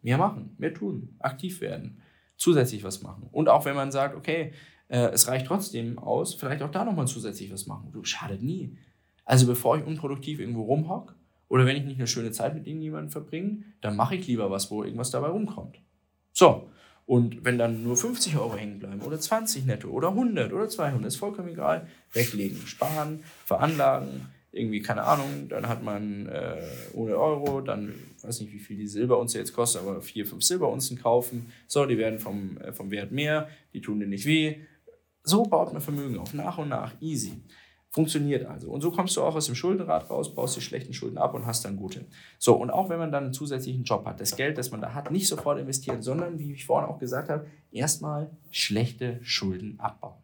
mehr 0.00 0.16
machen, 0.16 0.54
mehr 0.56 0.72
tun, 0.72 1.14
aktiv 1.18 1.60
werden, 1.60 2.00
zusätzlich 2.38 2.84
was 2.84 3.02
machen. 3.02 3.28
Und 3.32 3.50
auch 3.50 3.66
wenn 3.66 3.76
man 3.76 3.92
sagt, 3.92 4.16
okay, 4.16 4.52
äh, 4.88 5.10
es 5.10 5.28
reicht 5.28 5.44
trotzdem 5.44 5.98
aus, 5.98 6.36
vielleicht 6.36 6.62
auch 6.62 6.70
da 6.70 6.86
nochmal 6.86 7.06
zusätzlich 7.06 7.52
was 7.52 7.66
machen. 7.66 7.92
Du 7.92 8.02
schadet 8.02 8.42
nie. 8.42 8.78
Also 9.26 9.46
bevor 9.46 9.76
ich 9.76 9.84
unproduktiv 9.84 10.40
irgendwo 10.40 10.62
rumhock 10.62 11.14
oder 11.48 11.66
wenn 11.66 11.76
ich 11.76 11.84
nicht 11.84 11.98
eine 11.98 12.06
schöne 12.06 12.30
Zeit 12.30 12.54
mit 12.54 12.66
irgendjemandem 12.66 13.10
verbringe, 13.10 13.62
dann 13.82 13.94
mache 13.94 14.14
ich 14.14 14.26
lieber 14.26 14.50
was, 14.50 14.70
wo 14.70 14.84
irgendwas 14.84 15.10
dabei 15.10 15.28
rumkommt. 15.28 15.82
So, 16.32 16.70
und 17.08 17.42
wenn 17.42 17.56
dann 17.56 17.84
nur 17.84 17.96
50 17.96 18.36
Euro 18.36 18.54
hängen 18.54 18.80
bleiben 18.80 19.00
oder 19.00 19.18
20 19.18 19.64
netto 19.64 19.88
oder 19.88 20.08
100 20.08 20.52
oder 20.52 20.68
200, 20.68 21.06
ist 21.06 21.16
vollkommen 21.16 21.48
egal. 21.48 21.86
Weglegen, 22.12 22.58
sparen, 22.66 23.24
veranlagen, 23.46 24.26
irgendwie, 24.52 24.82
keine 24.82 25.04
Ahnung, 25.04 25.48
dann 25.48 25.68
hat 25.68 25.82
man 25.82 26.26
äh, 26.26 26.60
ohne 26.92 27.16
Euro, 27.16 27.62
dann 27.62 27.94
weiß 28.20 28.42
nicht, 28.42 28.52
wie 28.52 28.58
viel 28.58 28.76
die 28.76 28.86
Silberunze 28.86 29.38
jetzt 29.38 29.54
kostet, 29.54 29.80
aber 29.80 30.02
vier, 30.02 30.26
fünf 30.26 30.42
Silberunzen 30.42 30.98
kaufen. 30.98 31.50
So, 31.66 31.86
die 31.86 31.96
werden 31.96 32.18
vom, 32.18 32.58
äh, 32.58 32.74
vom 32.74 32.90
Wert 32.90 33.10
mehr, 33.10 33.48
die 33.72 33.80
tun 33.80 34.00
dir 34.00 34.06
nicht 34.06 34.26
weh. 34.26 34.56
So 35.22 35.44
baut 35.44 35.72
man 35.72 35.80
Vermögen 35.80 36.18
auf, 36.18 36.34
nach 36.34 36.58
und 36.58 36.68
nach, 36.68 36.92
easy. 37.00 37.40
Funktioniert 37.90 38.44
also. 38.44 38.70
Und 38.70 38.82
so 38.82 38.90
kommst 38.90 39.16
du 39.16 39.22
auch 39.22 39.34
aus 39.34 39.46
dem 39.46 39.54
Schuldenrad 39.54 40.10
raus, 40.10 40.34
baust 40.34 40.56
die 40.56 40.60
schlechten 40.60 40.92
Schulden 40.92 41.16
ab 41.16 41.34
und 41.34 41.46
hast 41.46 41.64
dann 41.64 41.76
gute. 41.76 42.04
So, 42.38 42.54
und 42.54 42.70
auch 42.70 42.90
wenn 42.90 42.98
man 42.98 43.10
dann 43.10 43.24
einen 43.24 43.32
zusätzlichen 43.32 43.84
Job 43.84 44.04
hat, 44.04 44.20
das 44.20 44.36
Geld, 44.36 44.58
das 44.58 44.70
man 44.70 44.80
da 44.80 44.92
hat, 44.92 45.10
nicht 45.10 45.26
sofort 45.26 45.58
investieren, 45.58 46.02
sondern, 46.02 46.38
wie 46.38 46.52
ich 46.52 46.66
vorhin 46.66 46.88
auch 46.90 46.98
gesagt 46.98 47.30
habe, 47.30 47.46
erstmal 47.72 48.30
schlechte 48.50 49.18
Schulden 49.22 49.80
abbauen. 49.80 50.18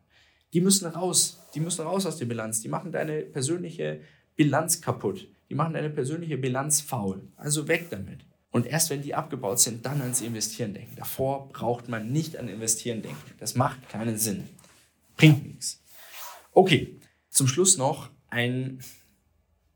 Die 0.52 0.60
müssen 0.60 0.86
raus. 0.86 1.40
Die 1.54 1.60
müssen 1.60 1.86
raus 1.86 2.06
aus 2.06 2.18
der 2.18 2.26
Bilanz. 2.26 2.60
Die 2.60 2.68
machen 2.68 2.92
deine 2.92 3.22
persönliche 3.22 4.00
Bilanz 4.36 4.80
kaputt. 4.80 5.26
Die 5.48 5.54
machen 5.54 5.72
deine 5.72 5.90
persönliche 5.90 6.36
Bilanz 6.36 6.80
faul. 6.80 7.22
Also 7.36 7.66
weg 7.66 7.88
damit. 7.90 8.20
Und 8.50 8.66
erst 8.66 8.90
wenn 8.90 9.02
die 9.02 9.14
abgebaut 9.14 9.58
sind, 9.58 9.84
dann 9.84 10.00
ans 10.00 10.20
Investieren 10.20 10.74
denken. 10.74 10.94
Davor 10.96 11.48
braucht 11.48 11.88
man 11.88 12.12
nicht 12.12 12.36
an 12.36 12.46
Investieren 12.46 13.02
denken. 13.02 13.32
Das 13.40 13.56
macht 13.56 13.88
keinen 13.88 14.16
Sinn. 14.16 14.48
Bringt 15.16 15.44
nichts. 15.44 15.82
Okay, 16.52 17.00
zum 17.34 17.48
Schluss 17.48 17.76
noch 17.76 18.10
ein, 18.30 18.78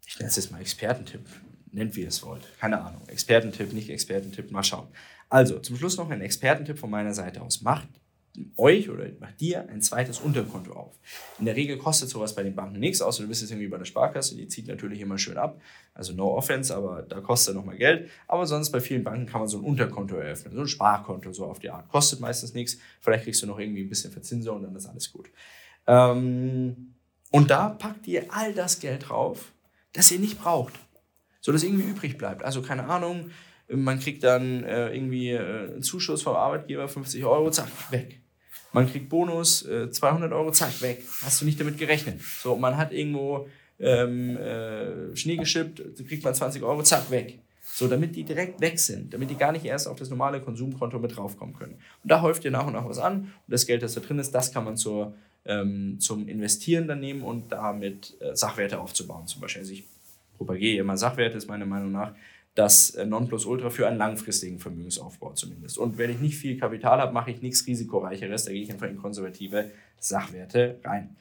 ich 0.06 0.18
nenne 0.18 0.30
es 0.30 0.36
jetzt 0.36 0.52
mal 0.52 0.60
Expertentipp, 0.60 1.26
nennt 1.72 1.96
wie 1.96 2.02
ihr 2.02 2.08
es 2.08 2.24
wollt. 2.24 2.42
Keine 2.58 2.80
Ahnung. 2.80 3.06
Expertentipp, 3.08 3.72
nicht 3.72 3.90
Expertentipp, 3.90 4.50
mal 4.50 4.62
schauen. 4.62 4.88
Also, 5.28 5.58
zum 5.58 5.76
Schluss 5.76 5.96
noch 5.96 6.08
ein 6.08 6.22
Expertentipp 6.22 6.78
von 6.78 6.88
meiner 6.88 7.12
Seite 7.12 7.42
aus. 7.42 7.60
Macht 7.60 7.88
euch 8.56 8.88
oder 8.88 9.06
macht 9.18 9.40
dir 9.40 9.68
ein 9.68 9.82
zweites 9.82 10.20
Unterkonto 10.20 10.72
auf. 10.72 10.94
In 11.40 11.46
der 11.46 11.56
Regel 11.56 11.76
kostet 11.76 12.08
sowas 12.08 12.36
bei 12.36 12.44
den 12.44 12.54
Banken 12.54 12.78
nichts, 12.78 13.02
außer 13.02 13.24
du 13.24 13.28
bist 13.28 13.42
jetzt 13.42 13.50
irgendwie 13.50 13.66
bei 13.66 13.78
der 13.78 13.84
Sparkasse, 13.84 14.36
die 14.36 14.46
zieht 14.46 14.68
natürlich 14.68 15.00
immer 15.00 15.18
schön 15.18 15.36
ab. 15.36 15.60
Also 15.92 16.12
no 16.12 16.36
offense, 16.36 16.74
aber 16.74 17.02
da 17.02 17.20
kostet 17.20 17.56
nochmal 17.56 17.76
Geld. 17.76 18.08
Aber 18.28 18.46
sonst 18.46 18.70
bei 18.70 18.80
vielen 18.80 19.02
Banken 19.02 19.26
kann 19.26 19.40
man 19.40 19.48
so 19.48 19.58
ein 19.58 19.64
Unterkonto 19.64 20.14
eröffnen, 20.14 20.54
so 20.54 20.60
ein 20.60 20.68
Sparkonto, 20.68 21.32
so 21.32 21.46
auf 21.46 21.58
die 21.58 21.70
Art. 21.70 21.88
Kostet 21.88 22.20
meistens 22.20 22.54
nichts. 22.54 22.78
Vielleicht 23.00 23.24
kriegst 23.24 23.42
du 23.42 23.48
noch 23.48 23.58
irgendwie 23.58 23.82
ein 23.82 23.88
bisschen 23.88 24.12
Verzinsung 24.12 24.58
und 24.58 24.62
dann 24.62 24.76
ist 24.76 24.86
alles 24.86 25.12
gut. 25.12 25.28
Ähm, 25.88 26.94
und 27.30 27.50
da 27.50 27.68
packt 27.68 28.06
ihr 28.06 28.26
all 28.30 28.54
das 28.54 28.80
Geld 28.80 29.08
drauf, 29.08 29.52
das 29.92 30.10
ihr 30.10 30.18
nicht 30.18 30.40
braucht, 30.40 30.74
so 31.40 31.52
dass 31.52 31.62
irgendwie 31.62 31.88
übrig 31.88 32.18
bleibt. 32.18 32.42
Also 32.42 32.62
keine 32.62 32.84
Ahnung, 32.84 33.30
man 33.68 34.00
kriegt 34.00 34.24
dann 34.24 34.64
äh, 34.64 34.94
irgendwie 34.94 35.30
äh, 35.30 35.70
einen 35.70 35.82
Zuschuss 35.82 36.22
vom 36.22 36.36
Arbeitgeber, 36.36 36.88
50 36.88 37.24
Euro, 37.24 37.50
zack, 37.50 37.68
weg. 37.90 38.20
Man 38.72 38.90
kriegt 38.90 39.08
Bonus, 39.08 39.66
äh, 39.66 39.90
200 39.90 40.32
Euro, 40.32 40.52
zack, 40.52 40.80
weg. 40.82 41.02
Hast 41.22 41.40
du 41.40 41.44
nicht 41.44 41.60
damit 41.60 41.78
gerechnet. 41.78 42.20
So, 42.22 42.56
man 42.56 42.76
hat 42.76 42.92
irgendwo 42.92 43.48
ähm, 43.78 44.36
äh, 44.36 45.14
Schnee 45.16 45.36
geschippt, 45.36 45.82
kriegt 46.06 46.24
man 46.24 46.34
20 46.34 46.62
Euro, 46.62 46.82
zack, 46.82 47.10
weg. 47.10 47.40
So, 47.62 47.86
damit 47.86 48.16
die 48.16 48.24
direkt 48.24 48.60
weg 48.60 48.78
sind, 48.78 49.12
damit 49.12 49.30
die 49.30 49.36
gar 49.36 49.52
nicht 49.52 49.64
erst 49.64 49.86
auf 49.86 49.98
das 49.98 50.08
normale 50.08 50.40
Konsumkonto 50.40 50.98
mit 50.98 51.16
draufkommen 51.16 51.54
können. 51.54 51.74
Und 52.02 52.10
da 52.10 52.22
häuft 52.22 52.44
ihr 52.44 52.50
nach 52.50 52.66
und 52.66 52.72
nach 52.72 52.88
was 52.88 52.98
an. 52.98 53.20
Und 53.20 53.30
das 53.46 53.66
Geld, 53.66 53.82
das 53.82 53.94
da 53.94 54.00
drin 54.00 54.18
ist, 54.18 54.34
das 54.34 54.52
kann 54.52 54.64
man 54.64 54.76
zur 54.76 55.14
ähm, 55.48 55.98
zum 55.98 56.28
Investieren 56.28 56.86
dann 56.86 57.00
nehmen 57.00 57.22
und 57.22 57.50
damit 57.50 58.16
äh, 58.20 58.36
Sachwerte 58.36 58.78
aufzubauen. 58.78 59.26
Zum 59.26 59.40
Beispiel, 59.40 59.62
also 59.62 59.72
ich 59.72 59.84
propagiere 60.36 60.80
immer 60.80 60.96
Sachwerte, 60.96 61.36
ist 61.36 61.48
meiner 61.48 61.66
Meinung 61.66 61.90
nach 61.90 62.14
das 62.54 62.90
äh, 62.90 63.06
Nonplusultra 63.06 63.70
für 63.70 63.88
einen 63.88 63.98
langfristigen 63.98 64.58
Vermögensaufbau 64.58 65.32
zumindest. 65.32 65.78
Und 65.78 65.96
wenn 65.96 66.10
ich 66.10 66.20
nicht 66.20 66.36
viel 66.36 66.58
Kapital 66.58 67.00
habe, 67.00 67.12
mache 67.12 67.30
ich 67.30 67.40
nichts 67.40 67.66
Risikoreicheres, 67.66 68.44
da 68.44 68.52
gehe 68.52 68.62
ich 68.62 68.70
einfach 68.70 68.88
in 68.88 68.98
konservative 68.98 69.70
Sachwerte 69.98 70.78
rein. 70.84 71.16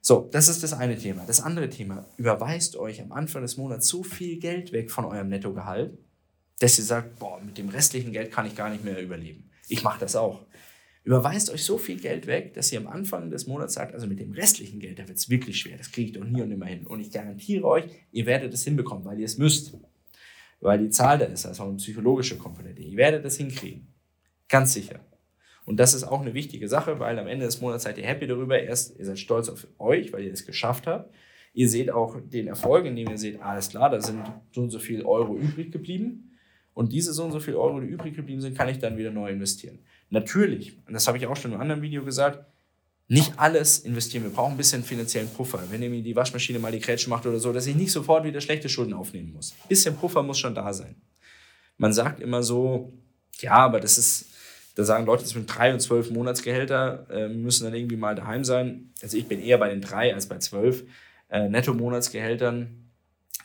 So, 0.00 0.28
das 0.32 0.48
ist 0.48 0.62
das 0.62 0.72
eine 0.72 0.98
Thema. 0.98 1.22
Das 1.26 1.40
andere 1.40 1.68
Thema, 1.70 2.04
überweist 2.16 2.76
euch 2.76 3.00
am 3.00 3.12
Anfang 3.12 3.42
des 3.42 3.56
Monats 3.56 3.88
so 3.88 4.02
viel 4.02 4.38
Geld 4.38 4.72
weg 4.72 4.90
von 4.90 5.04
eurem 5.04 5.28
Nettogehalt, 5.28 5.96
dass 6.58 6.78
ihr 6.78 6.84
sagt, 6.84 7.18
boah, 7.18 7.40
mit 7.40 7.56
dem 7.56 7.68
restlichen 7.68 8.12
Geld 8.12 8.32
kann 8.32 8.46
ich 8.46 8.56
gar 8.56 8.68
nicht 8.68 8.84
mehr 8.84 9.00
überleben. 9.00 9.48
Ich 9.68 9.82
mache 9.84 10.00
das 10.00 10.16
auch 10.16 10.40
überweist 11.04 11.50
euch 11.50 11.64
so 11.64 11.78
viel 11.78 11.98
Geld 11.98 12.26
weg, 12.26 12.54
dass 12.54 12.72
ihr 12.72 12.80
am 12.80 12.86
Anfang 12.86 13.30
des 13.30 13.46
Monats 13.46 13.74
sagt, 13.74 13.94
also 13.94 14.06
mit 14.06 14.20
dem 14.20 14.32
restlichen 14.32 14.78
Geld, 14.78 14.98
da 14.98 15.08
wird 15.08 15.18
es 15.18 15.28
wirklich 15.28 15.58
schwer, 15.58 15.76
das 15.76 15.90
kriege 15.90 16.08
ich 16.08 16.12
doch 16.12 16.24
nie 16.24 16.42
und 16.42 16.48
nimmer 16.48 16.66
hin. 16.66 16.86
Und 16.86 17.00
ich 17.00 17.10
garantiere 17.10 17.64
euch, 17.64 17.84
ihr 18.12 18.26
werdet 18.26 18.54
es 18.54 18.64
hinbekommen, 18.64 19.04
weil 19.04 19.18
ihr 19.18 19.26
es 19.26 19.38
müsst. 19.38 19.76
Weil 20.60 20.78
die 20.78 20.90
Zahl 20.90 21.18
da 21.18 21.24
ist, 21.24 21.44
also 21.44 21.64
eine 21.64 21.74
psychologische 21.74 22.38
Komponente. 22.38 22.82
Ihr 22.82 22.96
werdet 22.96 23.24
es 23.24 23.36
hinkriegen. 23.36 23.88
Ganz 24.48 24.72
sicher. 24.72 25.00
Und 25.64 25.78
das 25.78 25.94
ist 25.94 26.04
auch 26.04 26.20
eine 26.20 26.34
wichtige 26.34 26.68
Sache, 26.68 27.00
weil 27.00 27.18
am 27.18 27.26
Ende 27.26 27.46
des 27.46 27.60
Monats 27.60 27.84
seid 27.84 27.98
ihr 27.98 28.04
happy 28.04 28.26
darüber. 28.26 28.60
Erst, 28.60 28.96
ihr 28.98 29.04
seid 29.04 29.18
stolz 29.18 29.48
auf 29.48 29.66
euch, 29.78 30.12
weil 30.12 30.24
ihr 30.24 30.32
es 30.32 30.46
geschafft 30.46 30.86
habt. 30.86 31.12
Ihr 31.54 31.68
seht 31.68 31.90
auch 31.90 32.16
den 32.20 32.46
Erfolg, 32.46 32.86
indem 32.86 33.10
ihr 33.10 33.18
seht, 33.18 33.40
alles 33.42 33.68
klar, 33.68 33.90
da 33.90 34.00
sind 34.00 34.22
so 34.52 34.62
und 34.62 34.70
so 34.70 34.78
viel 34.78 35.02
Euro 35.04 35.36
übrig 35.36 35.70
geblieben. 35.70 36.30
Und 36.74 36.92
diese 36.92 37.12
so 37.12 37.24
und 37.24 37.32
so 37.32 37.40
viel 37.40 37.54
Euro, 37.54 37.80
die 37.80 37.88
übrig 37.88 38.14
geblieben 38.14 38.40
sind, 38.40 38.56
kann 38.56 38.68
ich 38.68 38.78
dann 38.78 38.96
wieder 38.96 39.10
neu 39.10 39.30
investieren. 39.30 39.80
Natürlich, 40.12 40.76
und 40.86 40.92
das 40.92 41.08
habe 41.08 41.16
ich 41.16 41.26
auch 41.26 41.36
schon 41.36 41.52
in 41.52 41.54
einem 41.54 41.62
anderen 41.62 41.80
Video 41.80 42.04
gesagt, 42.04 42.44
nicht 43.08 43.32
alles 43.38 43.78
investieren. 43.78 44.24
Wir 44.24 44.30
brauchen 44.30 44.52
ein 44.52 44.56
bisschen 44.58 44.84
finanziellen 44.84 45.30
Puffer. 45.30 45.62
Wenn 45.70 45.82
irgendwie 45.82 46.02
die 46.02 46.14
Waschmaschine 46.14 46.58
mal 46.58 46.70
die 46.70 46.80
Grätsche 46.80 47.08
macht 47.08 47.24
oder 47.24 47.38
so, 47.38 47.50
dass 47.50 47.66
ich 47.66 47.74
nicht 47.74 47.90
sofort 47.92 48.22
wieder 48.22 48.42
schlechte 48.42 48.68
Schulden 48.68 48.92
aufnehmen 48.92 49.32
muss. 49.32 49.52
Ein 49.52 49.68
bisschen 49.68 49.96
Puffer 49.96 50.22
muss 50.22 50.38
schon 50.38 50.54
da 50.54 50.70
sein. 50.74 50.96
Man 51.78 51.94
sagt 51.94 52.20
immer 52.20 52.42
so, 52.42 52.92
ja, 53.40 53.52
aber 53.52 53.80
das 53.80 53.96
ist, 53.96 54.26
da 54.74 54.84
sagen 54.84 55.06
Leute, 55.06 55.22
das 55.22 55.32
sind 55.32 55.46
drei 55.46 55.72
und 55.72 55.80
zwölf 55.80 56.10
Monatsgehälter, 56.10 57.06
äh, 57.10 57.28
müssen 57.28 57.64
dann 57.64 57.74
irgendwie 57.74 57.96
mal 57.96 58.14
daheim 58.14 58.44
sein. 58.44 58.92
Also 59.02 59.16
ich 59.16 59.26
bin 59.26 59.40
eher 59.40 59.56
bei 59.56 59.70
den 59.70 59.80
drei 59.80 60.14
als 60.14 60.26
bei 60.26 60.36
zwölf 60.36 60.84
äh, 61.30 61.48
Netto-Monatsgehältern, 61.48 62.90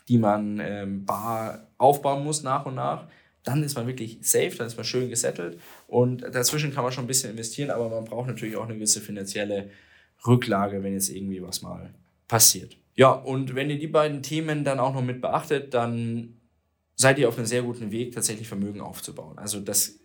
die 0.09 0.17
man 0.17 0.59
ähm, 0.59 1.05
bar 1.05 1.69
aufbauen 1.77 2.25
muss 2.25 2.43
nach 2.43 2.65
und 2.65 2.75
nach 2.75 3.07
dann 3.47 3.63
ist 3.63 3.75
man 3.75 3.87
wirklich 3.87 4.17
safe, 4.21 4.55
dann 4.57 4.67
ist 4.67 4.75
man 4.75 4.85
schön 4.85 5.09
gesettelt 5.09 5.59
und 5.87 6.21
dazwischen 6.21 6.73
kann 6.73 6.83
man 6.83 6.91
schon 6.91 7.05
ein 7.05 7.07
bisschen 7.07 7.31
investieren, 7.31 7.69
aber 7.69 7.89
man 7.89 8.05
braucht 8.05 8.27
natürlich 8.27 8.57
auch 8.57 8.65
eine 8.65 8.75
gewisse 8.75 8.99
finanzielle 8.99 9.69
Rücklage, 10.25 10.83
wenn 10.83 10.93
jetzt 10.93 11.09
irgendwie 11.09 11.41
was 11.41 11.61
mal 11.61 11.93
passiert. 12.27 12.77
Ja, 12.95 13.11
und 13.11 13.55
wenn 13.55 13.69
ihr 13.69 13.79
die 13.79 13.87
beiden 13.87 14.23
Themen 14.23 14.63
dann 14.63 14.79
auch 14.79 14.93
noch 14.93 15.03
mit 15.03 15.21
beachtet, 15.21 15.73
dann 15.73 16.37
seid 16.95 17.19
ihr 17.19 17.29
auf 17.29 17.37
einem 17.37 17.45
sehr 17.45 17.61
guten 17.61 17.91
Weg, 17.91 18.13
tatsächlich 18.13 18.47
Vermögen 18.47 18.81
aufzubauen. 18.81 19.37
Also 19.37 19.59
das, 19.59 19.99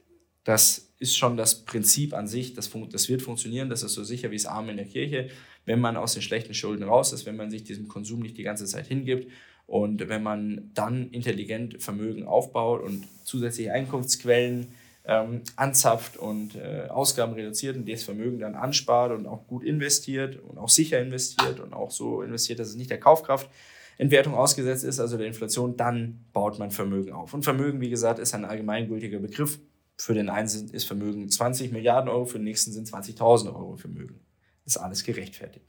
das 0.45 0.93
ist 0.99 1.17
schon 1.17 1.37
das 1.37 1.65
Prinzip 1.65 2.13
an 2.13 2.29
sich, 2.29 2.55
das, 2.55 2.71
das 2.91 3.09
wird 3.09 3.23
funktionieren, 3.23 3.71
das 3.71 3.83
ist 3.83 3.95
so 3.95 4.05
sicher 4.05 4.31
wie 4.31 4.37
das 4.37 4.47
Arme 4.47 4.73
in 4.73 4.77
der 4.77 4.87
Kirche, 4.87 5.31
wenn 5.65 5.81
man 5.81 5.97
aus 5.97 6.13
den 6.13 6.23
schlechten 6.23 6.55
Schulden 6.55 6.85
raus 6.85 7.13
ist, 7.13 7.27
wenn 7.27 7.37
man 7.37 7.51
sich 7.51 7.65
diesem 7.65 7.89
Konsum 7.89 8.21
nicht 8.21 8.37
die 8.37 8.43
ganze 8.43 8.67
Zeit 8.67 8.87
hingibt 8.87 9.31
und 9.73 10.07
wenn 10.11 10.23
man 10.23 10.71
dann 10.75 11.09
intelligent 11.13 11.83
Vermögen 11.83 12.27
aufbaut 12.27 12.83
und 12.83 13.09
zusätzliche 13.25 13.73
Einkunftsquellen 13.73 14.67
ähm, 15.07 15.41
anzapft 15.57 16.19
und 16.19 16.57
äh, 16.57 16.89
Ausgaben 16.91 17.33
reduziert 17.33 17.77
und 17.79 17.89
das 17.89 18.03
Vermögen 18.03 18.39
dann 18.39 18.55
anspart 18.55 19.13
und 19.13 19.27
auch 19.27 19.47
gut 19.47 19.65
investiert 19.65 20.39
und 20.47 20.59
auch 20.59 20.69
sicher 20.69 21.01
investiert 21.01 21.59
und 21.59 21.73
auch 21.73 21.91
so 21.91 22.21
investiert, 22.21 22.59
dass 22.59 22.69
es 22.69 22.77
nicht 22.77 22.91
der 22.91 23.01
Kaufkraftentwertung 23.01 24.35
ausgesetzt 24.35 24.85
ist, 24.85 25.01
also 25.01 25.17
der 25.17 25.27
Inflation, 25.27 25.75
dann 25.79 26.27
baut 26.35 26.59
man 26.59 26.71
Vermögen 26.71 27.13
auf. 27.13 27.33
Und 27.33 27.43
Vermögen, 27.43 27.81
wie 27.81 27.89
gesagt, 27.89 28.19
ist 28.19 28.35
ein 28.35 28.45
allgemeingültiger 28.45 29.21
Begriff. 29.21 29.59
Für 29.97 30.13
den 30.13 30.29
einen 30.29 30.49
ist 30.49 30.85
Vermögen 30.85 31.31
20 31.31 31.73
Milliarden 31.73 32.11
Euro, 32.11 32.27
für 32.27 32.39
den 32.39 32.45
nächsten 32.45 32.73
sind 32.73 32.89
20.000 32.89 33.47
Euro 33.47 33.77
Vermögen. 33.77 34.21
Ist 34.67 34.77
alles 34.77 35.03
gerechtfertigt. 35.03 35.65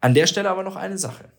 An 0.00 0.12
der 0.12 0.26
Stelle 0.26 0.50
aber 0.50 0.64
noch 0.64 0.74
eine 0.74 0.98
Sache. 0.98 1.30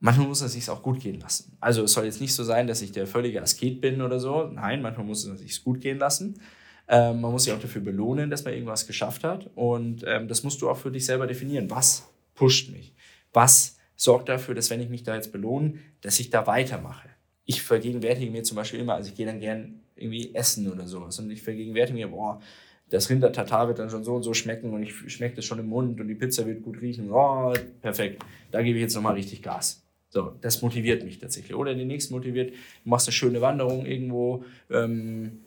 Manchmal 0.00 0.26
muss 0.26 0.40
es 0.40 0.52
sich 0.52 0.68
auch 0.68 0.82
gut 0.82 1.00
gehen 1.00 1.20
lassen. 1.20 1.56
Also 1.60 1.84
es 1.84 1.92
soll 1.92 2.06
jetzt 2.06 2.20
nicht 2.20 2.34
so 2.34 2.42
sein, 2.42 2.66
dass 2.66 2.82
ich 2.82 2.92
der 2.92 3.06
völlige 3.06 3.40
Asket 3.40 3.80
bin 3.80 4.02
oder 4.02 4.18
so. 4.18 4.44
Nein, 4.44 4.82
manchmal 4.82 5.06
muss 5.06 5.24
es 5.24 5.38
sich 5.38 5.62
gut 5.62 5.80
gehen 5.80 5.98
lassen. 5.98 6.40
Ähm, 6.88 7.20
man 7.20 7.30
muss 7.30 7.44
sich 7.44 7.52
auch 7.52 7.60
dafür 7.60 7.82
belohnen, 7.82 8.30
dass 8.30 8.44
man 8.44 8.54
irgendwas 8.54 8.86
geschafft 8.86 9.22
hat. 9.22 9.48
Und 9.54 10.04
ähm, 10.06 10.26
das 10.26 10.42
musst 10.42 10.60
du 10.62 10.68
auch 10.68 10.76
für 10.76 10.90
dich 10.90 11.06
selber 11.06 11.26
definieren. 11.26 11.70
Was 11.70 12.08
pusht 12.34 12.72
mich? 12.72 12.94
Was 13.32 13.78
sorgt 13.94 14.28
dafür, 14.28 14.54
dass 14.54 14.70
wenn 14.70 14.80
ich 14.80 14.88
mich 14.88 15.04
da 15.04 15.14
jetzt 15.14 15.30
belohne, 15.30 15.74
dass 16.00 16.18
ich 16.18 16.30
da 16.30 16.46
weitermache? 16.46 17.08
Ich 17.44 17.62
vergegenwärtige 17.62 18.30
mir 18.30 18.42
zum 18.42 18.56
Beispiel 18.56 18.80
immer, 18.80 18.94
also 18.94 19.10
ich 19.10 19.16
gehe 19.16 19.26
dann 19.26 19.40
gern 19.40 19.80
irgendwie 19.94 20.34
essen 20.34 20.70
oder 20.70 20.86
sowas 20.86 21.18
und 21.18 21.30
ich 21.30 21.42
vergegenwärtige 21.42 21.98
mir, 21.98 22.08
boah, 22.08 22.40
das 22.88 23.08
Rinder-Tatar 23.08 23.68
wird 23.68 23.78
dann 23.78 23.90
schon 23.90 24.02
so 24.02 24.14
und 24.14 24.22
so 24.22 24.34
schmecken 24.34 24.72
und 24.72 24.82
ich 24.82 24.94
schmecke 25.12 25.36
das 25.36 25.44
schon 25.44 25.58
im 25.58 25.68
Mund 25.68 26.00
und 26.00 26.08
die 26.08 26.14
Pizza 26.14 26.46
wird 26.46 26.62
gut 26.62 26.80
riechen. 26.80 27.10
Oh, 27.10 27.52
perfekt. 27.80 28.24
Da 28.50 28.62
gebe 28.62 28.78
ich 28.78 28.82
jetzt 28.82 28.94
nochmal 28.94 29.14
richtig 29.14 29.42
Gas. 29.42 29.82
So, 30.10 30.32
das 30.40 30.60
motiviert 30.60 31.04
mich 31.04 31.18
tatsächlich. 31.18 31.56
Oder 31.56 31.74
den 31.74 31.86
nächsten 31.86 32.14
motiviert, 32.14 32.52
machst 32.84 33.06
eine 33.06 33.12
schöne 33.12 33.40
Wanderung 33.40 33.86
irgendwo, 33.86 34.44
ähm, 34.68 35.40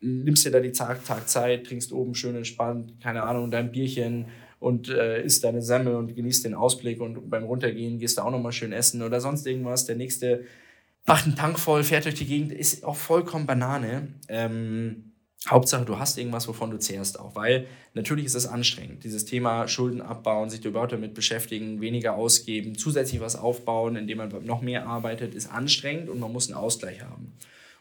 nimmst 0.00 0.44
dir 0.44 0.50
da 0.50 0.60
die 0.60 0.72
Tag, 0.72 1.04
Tag 1.04 1.28
Zeit, 1.28 1.66
trinkst 1.66 1.92
oben 1.92 2.14
schön 2.14 2.34
entspannt, 2.34 3.00
keine 3.00 3.22
Ahnung, 3.22 3.50
dein 3.50 3.70
Bierchen 3.70 4.26
und 4.58 4.88
äh, 4.88 5.22
isst 5.22 5.44
deine 5.44 5.62
Semmel 5.62 5.94
und 5.94 6.14
genießt 6.14 6.44
den 6.44 6.54
Ausblick 6.54 7.00
und 7.00 7.30
beim 7.30 7.44
Runtergehen 7.44 8.00
gehst 8.00 8.18
du 8.18 8.22
auch 8.22 8.30
nochmal 8.30 8.52
schön 8.52 8.72
essen 8.72 9.02
oder 9.02 9.20
sonst 9.20 9.46
irgendwas. 9.46 9.86
Der 9.86 9.94
nächste 9.94 10.44
macht 11.06 11.26
einen 11.26 11.36
Tank 11.36 11.58
voll, 11.58 11.84
fährt 11.84 12.04
durch 12.04 12.16
die 12.16 12.26
Gegend, 12.26 12.52
ist 12.52 12.84
auch 12.84 12.96
vollkommen 12.96 13.46
Banane. 13.46 14.08
Ähm, 14.28 15.07
Hauptsache, 15.46 15.84
du 15.84 15.98
hast 15.98 16.18
irgendwas, 16.18 16.48
wovon 16.48 16.70
du 16.70 16.78
zehrst 16.78 17.20
auch, 17.20 17.36
weil 17.36 17.68
natürlich 17.94 18.24
ist 18.24 18.34
es 18.34 18.46
anstrengend. 18.46 19.04
Dieses 19.04 19.24
Thema 19.24 19.68
Schulden 19.68 20.02
abbauen, 20.02 20.50
sich 20.50 20.64
überhaupt 20.64 20.92
damit 20.92 21.14
beschäftigen, 21.14 21.80
weniger 21.80 22.14
ausgeben, 22.14 22.76
zusätzlich 22.76 23.20
was 23.20 23.36
aufbauen, 23.36 23.94
indem 23.94 24.18
man 24.18 24.44
noch 24.44 24.62
mehr 24.62 24.86
arbeitet, 24.86 25.34
ist 25.34 25.52
anstrengend 25.52 26.08
und 26.08 26.18
man 26.18 26.32
muss 26.32 26.48
einen 26.48 26.58
Ausgleich 26.58 27.02
haben. 27.02 27.34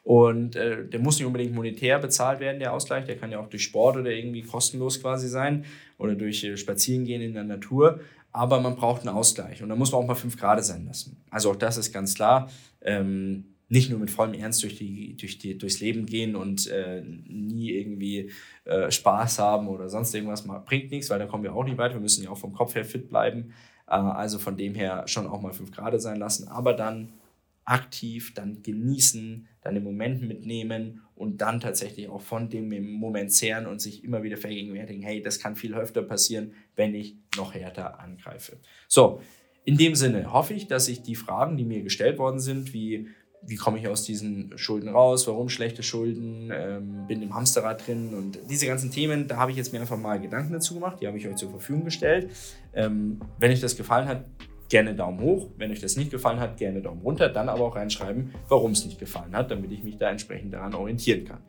Und 0.04 0.56
äh, 0.56 0.86
der 0.86 1.02
muss 1.02 1.18
nicht 1.18 1.26
unbedingt 1.26 1.54
monetär 1.54 2.00
bezahlt 2.00 2.40
werden, 2.40 2.60
der 2.60 2.72
Ausgleich. 2.72 3.06
Der 3.06 3.18
kann 3.18 3.30
ja 3.32 3.40
auch 3.40 3.50
durch 3.50 3.64
Sport 3.64 3.98
oder 3.98 4.12
irgendwie 4.12 4.42
kostenlos 4.42 5.02
quasi 5.02 5.28
sein 5.28 5.66
oder 5.98 6.16
durch 6.16 6.44
äh, 6.46 6.56
Spazierengehen 6.56 7.22
in 7.22 7.34
der 7.34 7.44
Natur. 7.44 8.00
Aber 8.32 8.62
man 8.62 8.76
braucht 8.76 9.02
einen 9.02 9.14
Ausgleich 9.14 9.62
und 9.64 9.70
da 9.70 9.76
muss 9.76 9.92
man 9.92 10.02
auch 10.02 10.08
mal 10.08 10.16
fünf 10.16 10.38
Grad 10.38 10.64
sein 10.64 10.86
lassen. 10.86 11.18
Also 11.30 11.52
auch 11.52 11.56
das 11.58 11.76
ist 11.76 11.92
ganz 11.92 12.14
klar. 12.14 12.50
Ähm, 12.82 13.57
nicht 13.70 13.90
nur 13.90 14.00
mit 14.00 14.12
vollem 14.12 14.34
Ernst 14.34 14.64
durch 14.64 14.78
die, 14.78 15.16
durch 15.18 15.38
die, 15.38 15.58
durchs 15.58 15.80
Leben 15.80 16.06
gehen 16.06 16.36
und 16.36 16.68
äh, 16.68 17.02
nie 17.02 17.72
irgendwie 17.72 18.32
äh, 18.66 18.90
Spaß 18.90 19.40
haben 19.40 19.68
oder 19.68 19.90
sonst 19.90 20.14
irgendwas, 20.14 20.48
bringt 20.66 20.92
nichts, 20.92 21.10
weil 21.10 21.20
da 21.20 21.26
kommen 21.26 21.44
wir 21.44 21.54
auch 21.54 21.66
nicht 21.66 21.78
weiter. 21.78 21.96
Wir 21.96 22.02
müssen 22.02 22.24
ja 22.24 22.30
auch 22.30 22.38
vom 22.38 22.54
Kopf 22.54 22.76
her 22.76 22.86
fit 22.86 23.10
bleiben. 23.10 23.54
Äh, 23.88 23.96
also 23.96 24.40
von 24.40 24.56
dem 24.56 24.76
her 24.76 25.04
schon 25.08 25.28
auch 25.28 25.42
mal 25.42 25.54
fünf 25.54 25.72
Grad 25.72 26.00
sein 26.02 26.18
lassen, 26.18 26.48
aber 26.48 26.74
dann 26.74 27.14
aktiv, 27.66 28.34
dann 28.34 28.64
genießen, 28.64 29.48
dann 29.62 29.74
den 29.74 29.84
Moment 29.84 30.22
mitnehmen 30.22 31.02
und 31.16 31.42
dann 31.42 31.60
tatsächlich 31.60 32.08
auch 32.08 32.22
von 32.22 32.50
dem 32.50 32.94
Moment 32.94 33.34
zehren 33.34 33.66
und 33.66 33.82
sich 33.82 34.06
immer 34.06 34.24
wieder 34.24 34.38
vergegenwärtigen, 34.38 35.02
hey, 35.02 35.22
das 35.22 35.40
kann 35.40 35.58
viel 35.58 35.74
öfter 35.76 36.02
passieren, 36.02 36.54
wenn 36.78 36.96
ich 36.96 37.18
noch 37.36 37.54
härter 37.54 38.00
angreife. 38.00 38.58
So, 38.88 39.22
in 39.66 39.76
dem 39.76 39.96
Sinne 39.96 40.32
hoffe 40.32 40.54
ich, 40.54 40.68
dass 40.68 40.88
ich 40.88 41.02
die 41.02 41.16
Fragen, 41.16 41.58
die 41.58 41.66
mir 41.66 41.82
gestellt 41.82 42.20
worden 42.20 42.40
sind, 42.40 42.74
wie 42.74 43.10
wie 43.44 43.56
komme 43.56 43.80
ich 43.80 43.88
aus 43.88 44.04
diesen 44.04 44.58
Schulden 44.58 44.90
raus, 44.90 45.28
warum 45.28 45.50
schlechte 45.50 45.84
Schulden, 45.84 46.52
ähm, 46.52 47.06
bin 47.08 47.22
im 47.22 47.34
Hamsterrad 47.34 47.88
drin 47.88 48.14
und 48.14 48.40
diese 48.50 48.66
ganzen 48.66 48.92
Themen, 48.92 49.28
da 49.28 49.38
habe 49.38 49.52
ich 49.52 49.58
jetzt 49.58 49.74
mir 49.74 49.80
einfach 49.80 49.98
mal 49.98 50.20
Gedanken 50.20 50.54
dazu 50.54 50.74
gemacht, 50.74 50.98
die 51.02 51.08
habe 51.08 51.18
ich 51.18 51.28
euch 51.28 51.36
zur 51.36 51.50
Verfügung 51.50 51.86
gestellt. 51.86 52.32
Ähm, 52.74 53.20
wenn 53.40 53.52
euch 53.52 53.62
das 53.62 53.78
gefallen 53.78 54.08
hat, 54.08 54.26
gerne 54.70 54.96
Daumen 54.96 55.22
hoch, 55.22 55.50
wenn 55.58 55.72
euch 55.72 55.80
das 55.80 55.96
nicht 55.96 56.12
gefallen 56.12 56.40
hat, 56.40 56.58
gerne 56.58 56.82
Daumen 56.82 57.02
runter, 57.02 57.30
dann 57.30 57.50
aber 57.50 57.64
auch 57.66 57.76
reinschreiben, 57.76 58.34
warum 58.50 58.72
es 58.72 58.86
nicht 58.86 59.00
gefallen 59.00 59.36
hat, 59.36 59.50
damit 59.52 59.72
ich 59.72 59.84
mich 59.84 59.98
da 59.98 60.10
entsprechend 60.10 60.54
daran 60.54 60.74
orientieren 60.74 61.26
kann. 61.26 61.40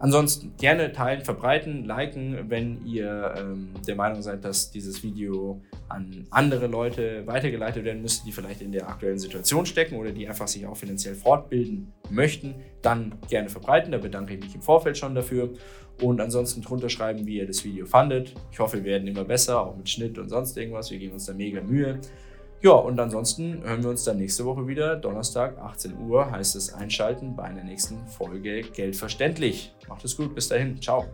Ansonsten 0.00 0.54
gerne 0.56 0.92
teilen, 0.92 1.22
verbreiten, 1.22 1.84
liken, 1.84 2.48
wenn 2.48 2.86
ihr 2.86 3.34
ähm, 3.36 3.70
der 3.86 3.96
Meinung 3.96 4.22
seid, 4.22 4.44
dass 4.44 4.70
dieses 4.70 5.02
Video 5.02 5.60
an 5.88 6.26
andere 6.30 6.68
Leute 6.68 7.26
weitergeleitet 7.26 7.84
werden 7.84 8.02
müsste, 8.02 8.24
die 8.24 8.30
vielleicht 8.30 8.62
in 8.62 8.70
der 8.70 8.88
aktuellen 8.88 9.18
Situation 9.18 9.66
stecken 9.66 9.96
oder 9.96 10.12
die 10.12 10.28
einfach 10.28 10.46
sich 10.46 10.66
auch 10.66 10.76
finanziell 10.76 11.16
fortbilden 11.16 11.92
möchten, 12.10 12.54
dann 12.80 13.14
gerne 13.28 13.48
verbreiten. 13.48 13.90
Da 13.90 13.98
bedanke 13.98 14.34
ich 14.34 14.40
mich 14.40 14.54
im 14.54 14.62
Vorfeld 14.62 14.96
schon 14.96 15.14
dafür. 15.14 15.50
Und 16.00 16.20
ansonsten 16.20 16.62
drunter 16.62 16.88
schreiben, 16.88 17.26
wie 17.26 17.38
ihr 17.38 17.46
das 17.46 17.64
Video 17.64 17.84
fandet. 17.84 18.32
Ich 18.52 18.60
hoffe, 18.60 18.76
wir 18.76 18.84
werden 18.84 19.08
immer 19.08 19.24
besser, 19.24 19.60
auch 19.60 19.76
mit 19.76 19.88
Schnitt 19.88 20.16
und 20.16 20.28
sonst 20.28 20.56
irgendwas. 20.56 20.92
Wir 20.92 20.98
geben 20.98 21.14
uns 21.14 21.26
da 21.26 21.34
mega 21.34 21.60
Mühe. 21.60 21.98
Ja, 22.60 22.72
und 22.72 22.98
ansonsten 22.98 23.62
hören 23.62 23.82
wir 23.82 23.90
uns 23.90 24.02
dann 24.02 24.18
nächste 24.18 24.44
Woche 24.44 24.66
wieder. 24.66 24.96
Donnerstag, 24.96 25.58
18 25.58 25.96
Uhr, 26.08 26.30
heißt 26.30 26.56
es 26.56 26.74
einschalten 26.74 27.36
bei 27.36 27.44
einer 27.44 27.62
nächsten 27.62 28.04
Folge 28.08 28.62
Geld 28.62 28.96
verständlich. 28.96 29.72
Macht 29.88 30.04
es 30.04 30.16
gut, 30.16 30.34
bis 30.34 30.48
dahin. 30.48 30.80
Ciao. 30.82 31.06